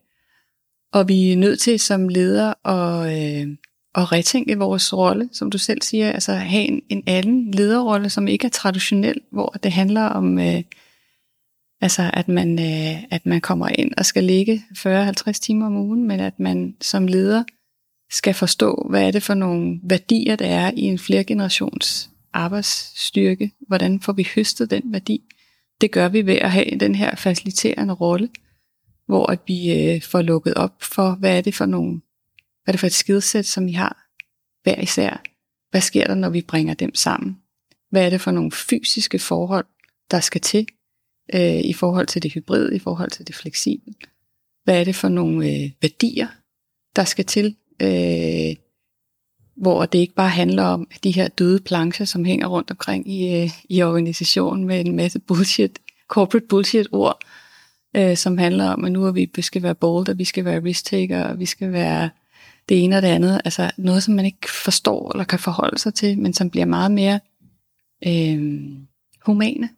og 0.93 1.07
vi 1.07 1.31
er 1.31 1.37
nødt 1.37 1.59
til 1.59 1.79
som 1.79 2.09
ledere 2.09 2.53
at, 2.65 3.17
øh, 3.17 3.57
at 3.97 4.11
retænke 4.11 4.57
vores 4.57 4.93
rolle, 4.93 5.29
som 5.31 5.51
du 5.51 5.57
selv 5.57 5.81
siger, 5.81 6.11
altså 6.11 6.33
have 6.33 6.63
en, 6.63 6.81
en 6.89 7.03
anden 7.07 7.51
lederrolle, 7.51 8.09
som 8.09 8.27
ikke 8.27 8.45
er 8.45 8.49
traditionel, 8.49 9.21
hvor 9.31 9.55
det 9.63 9.71
handler 9.71 10.03
om, 10.03 10.39
øh, 10.39 10.63
altså 11.81 12.11
at 12.13 12.27
man, 12.27 12.59
øh, 12.59 13.03
at 13.11 13.25
man 13.25 13.41
kommer 13.41 13.67
ind 13.67 13.91
og 13.97 14.05
skal 14.05 14.23
ligge 14.23 14.63
40-50 14.77 15.31
timer 15.31 15.65
om 15.65 15.77
ugen, 15.77 16.07
men 16.07 16.19
at 16.19 16.39
man 16.39 16.75
som 16.81 17.07
leder 17.07 17.43
skal 18.11 18.33
forstå, 18.33 18.87
hvad 18.89 19.07
er 19.07 19.11
det 19.11 19.23
for 19.23 19.33
nogle 19.33 19.79
værdier, 19.83 20.35
der 20.35 20.47
er 20.47 20.71
i 20.75 20.81
en 20.81 20.99
flergenerations 20.99 22.09
arbejdsstyrke. 22.33 23.51
Hvordan 23.67 23.99
får 23.99 24.13
vi 24.13 24.27
høstet 24.35 24.71
den 24.71 24.83
værdi? 24.85 25.21
Det 25.81 25.91
gør 25.91 26.09
vi 26.09 26.25
ved 26.25 26.35
at 26.35 26.51
have 26.51 26.79
den 26.79 26.95
her 26.95 27.15
faciliterende 27.15 27.93
rolle, 27.93 28.29
hvor 29.07 29.31
at 29.31 29.39
vi 29.47 29.73
øh, 29.73 30.01
får 30.01 30.21
lukket 30.21 30.53
op 30.53 30.83
for, 30.83 31.15
hvad 31.19 31.37
er 31.37 31.41
det 31.41 31.55
for 31.55 31.65
nogle, 31.65 32.01
hvad 32.67 32.73
er 32.73 32.75
det 32.75 32.79
for 32.79 32.87
et 32.87 32.93
skidesæt, 32.93 33.45
som 33.45 33.65
vi 33.65 33.71
har 33.71 34.07
hver 34.63 34.81
især? 34.81 35.23
Hvad 35.71 35.81
sker 35.81 36.07
der, 36.07 36.15
når 36.15 36.29
vi 36.29 36.41
bringer 36.41 36.73
dem 36.73 36.95
sammen? 36.95 37.37
Hvad 37.91 38.05
er 38.05 38.09
det 38.09 38.21
for 38.21 38.31
nogle 38.31 38.51
fysiske 38.51 39.19
forhold, 39.19 39.65
der 40.11 40.19
skal 40.19 40.41
til 40.41 40.67
øh, 41.33 41.59
i 41.59 41.73
forhold 41.73 42.07
til 42.07 42.23
det 42.23 42.33
hybride, 42.33 42.75
i 42.75 42.79
forhold 42.79 43.11
til 43.11 43.27
det 43.27 43.35
fleksible? 43.35 43.93
Hvad 44.63 44.79
er 44.79 44.83
det 44.83 44.95
for 44.95 45.09
nogle 45.09 45.49
øh, 45.49 45.71
værdier, 45.81 46.27
der 46.95 47.03
skal 47.03 47.25
til, 47.25 47.55
øh, 47.81 48.55
hvor 49.55 49.85
det 49.85 49.99
ikke 49.99 50.15
bare 50.15 50.29
handler 50.29 50.63
om 50.63 50.87
de 51.03 51.11
her 51.11 51.27
døde 51.27 51.59
plancher, 51.59 52.05
som 52.05 52.25
hænger 52.25 52.47
rundt 52.47 52.71
omkring 52.71 53.11
i, 53.11 53.43
øh, 53.43 53.49
i 53.69 53.81
organisationen 53.81 54.65
med 54.65 54.85
en 54.85 54.95
masse 54.95 55.19
bullshit, 55.19 55.79
corporate 56.07 56.47
bullshit 56.47 56.87
ord, 56.91 57.19
øh, 57.95 58.17
som 58.17 58.37
handler 58.37 58.69
om, 58.69 58.85
at 58.85 58.91
nu 58.91 59.05
er 59.05 59.11
vi, 59.11 59.31
vi 59.35 59.41
skal 59.41 59.63
være 59.63 59.75
bold, 59.75 60.09
og 60.09 60.17
vi 60.17 60.23
skal 60.23 60.45
være 60.45 60.63
risk 60.63 60.85
taker, 60.85 61.23
og 61.23 61.39
vi 61.39 61.45
skal 61.45 61.71
være 61.71 62.09
det 62.69 62.83
ene 62.83 62.95
og 62.95 63.01
det 63.01 63.07
andet. 63.07 63.41
Altså 63.45 63.71
noget, 63.77 64.03
som 64.03 64.13
man 64.13 64.25
ikke 64.25 64.51
forstår 64.51 65.11
eller 65.11 65.23
kan 65.23 65.39
forholde 65.39 65.79
sig 65.79 65.93
til, 65.93 66.19
men 66.19 66.33
som 66.33 66.49
bliver 66.49 66.65
meget 66.65 66.91
mere 66.91 67.19
øh, 68.07 68.69
humane. 69.25 69.69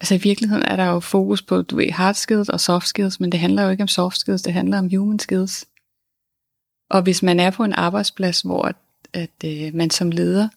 Altså 0.00 0.14
i 0.14 0.18
virkeligheden 0.18 0.64
er 0.66 0.76
der 0.76 0.84
jo 0.84 1.00
fokus 1.00 1.42
på, 1.42 1.62
du 1.62 1.76
ved, 1.76 1.90
hard 1.90 2.14
skills 2.14 2.48
og 2.48 2.60
soft 2.60 2.88
skills, 2.88 3.20
men 3.20 3.32
det 3.32 3.40
handler 3.40 3.62
jo 3.62 3.70
ikke 3.70 3.82
om 3.82 3.88
soft 3.88 4.18
skills, 4.18 4.42
det 4.42 4.52
handler 4.52 4.78
om 4.78 4.90
human 4.96 5.18
skills. 5.18 5.66
Og 6.90 7.02
hvis 7.02 7.22
man 7.22 7.40
er 7.40 7.50
på 7.50 7.64
en 7.64 7.72
arbejdsplads, 7.72 8.40
hvor 8.40 8.62
at, 8.62 8.76
at 9.12 9.44
øh, 9.44 9.74
man 9.74 9.90
som 9.90 10.10
leder 10.10 10.48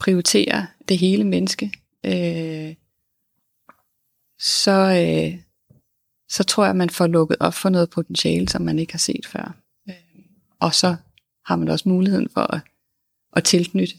prioriterer 0.00 0.66
det 0.88 0.98
hele 0.98 1.24
menneske, 1.24 1.72
øh, 2.04 2.74
så, 4.38 4.72
øh, 4.72 5.40
så 6.28 6.44
tror 6.44 6.64
jeg, 6.64 6.70
at 6.70 6.76
man 6.76 6.90
får 6.90 7.06
lukket 7.06 7.36
op 7.40 7.54
for 7.54 7.68
noget 7.68 7.90
potentiale, 7.90 8.48
som 8.48 8.62
man 8.62 8.78
ikke 8.78 8.92
har 8.92 8.98
set 8.98 9.26
før. 9.26 9.56
Og 10.60 10.74
så 10.74 10.96
har 11.44 11.56
man 11.56 11.68
også 11.68 11.88
muligheden 11.88 12.28
for 12.34 12.54
at, 12.54 12.60
at 13.32 13.44
tilknytte. 13.44 13.94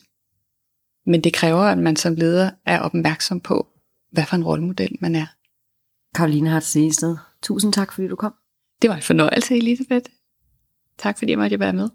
Men 1.06 1.24
det 1.24 1.34
kræver, 1.34 1.62
at 1.62 1.78
man 1.78 1.96
som 1.96 2.16
leder 2.16 2.52
er 2.66 2.80
opmærksom 2.80 3.40
på, 3.40 3.68
hvad 4.12 4.26
for 4.26 4.36
en 4.36 4.44
rollemodel 4.44 4.98
man 5.02 5.16
er. 5.16 5.26
Karoline 6.16 6.50
Hart 6.50 6.64
Segested, 6.64 7.18
tusind 7.42 7.74
tak, 7.74 7.92
fordi 7.92 8.08
du 8.08 8.16
kom. 8.16 8.34
Det 8.82 8.90
var 8.90 8.96
en 8.96 9.02
fornøjelse, 9.02 9.58
Elisabeth. 9.58 10.10
Tak 10.98 11.18
fordi 11.18 11.32
jeg 11.32 11.40
måtte 11.40 11.60
være 11.60 11.74
med. 11.74 11.90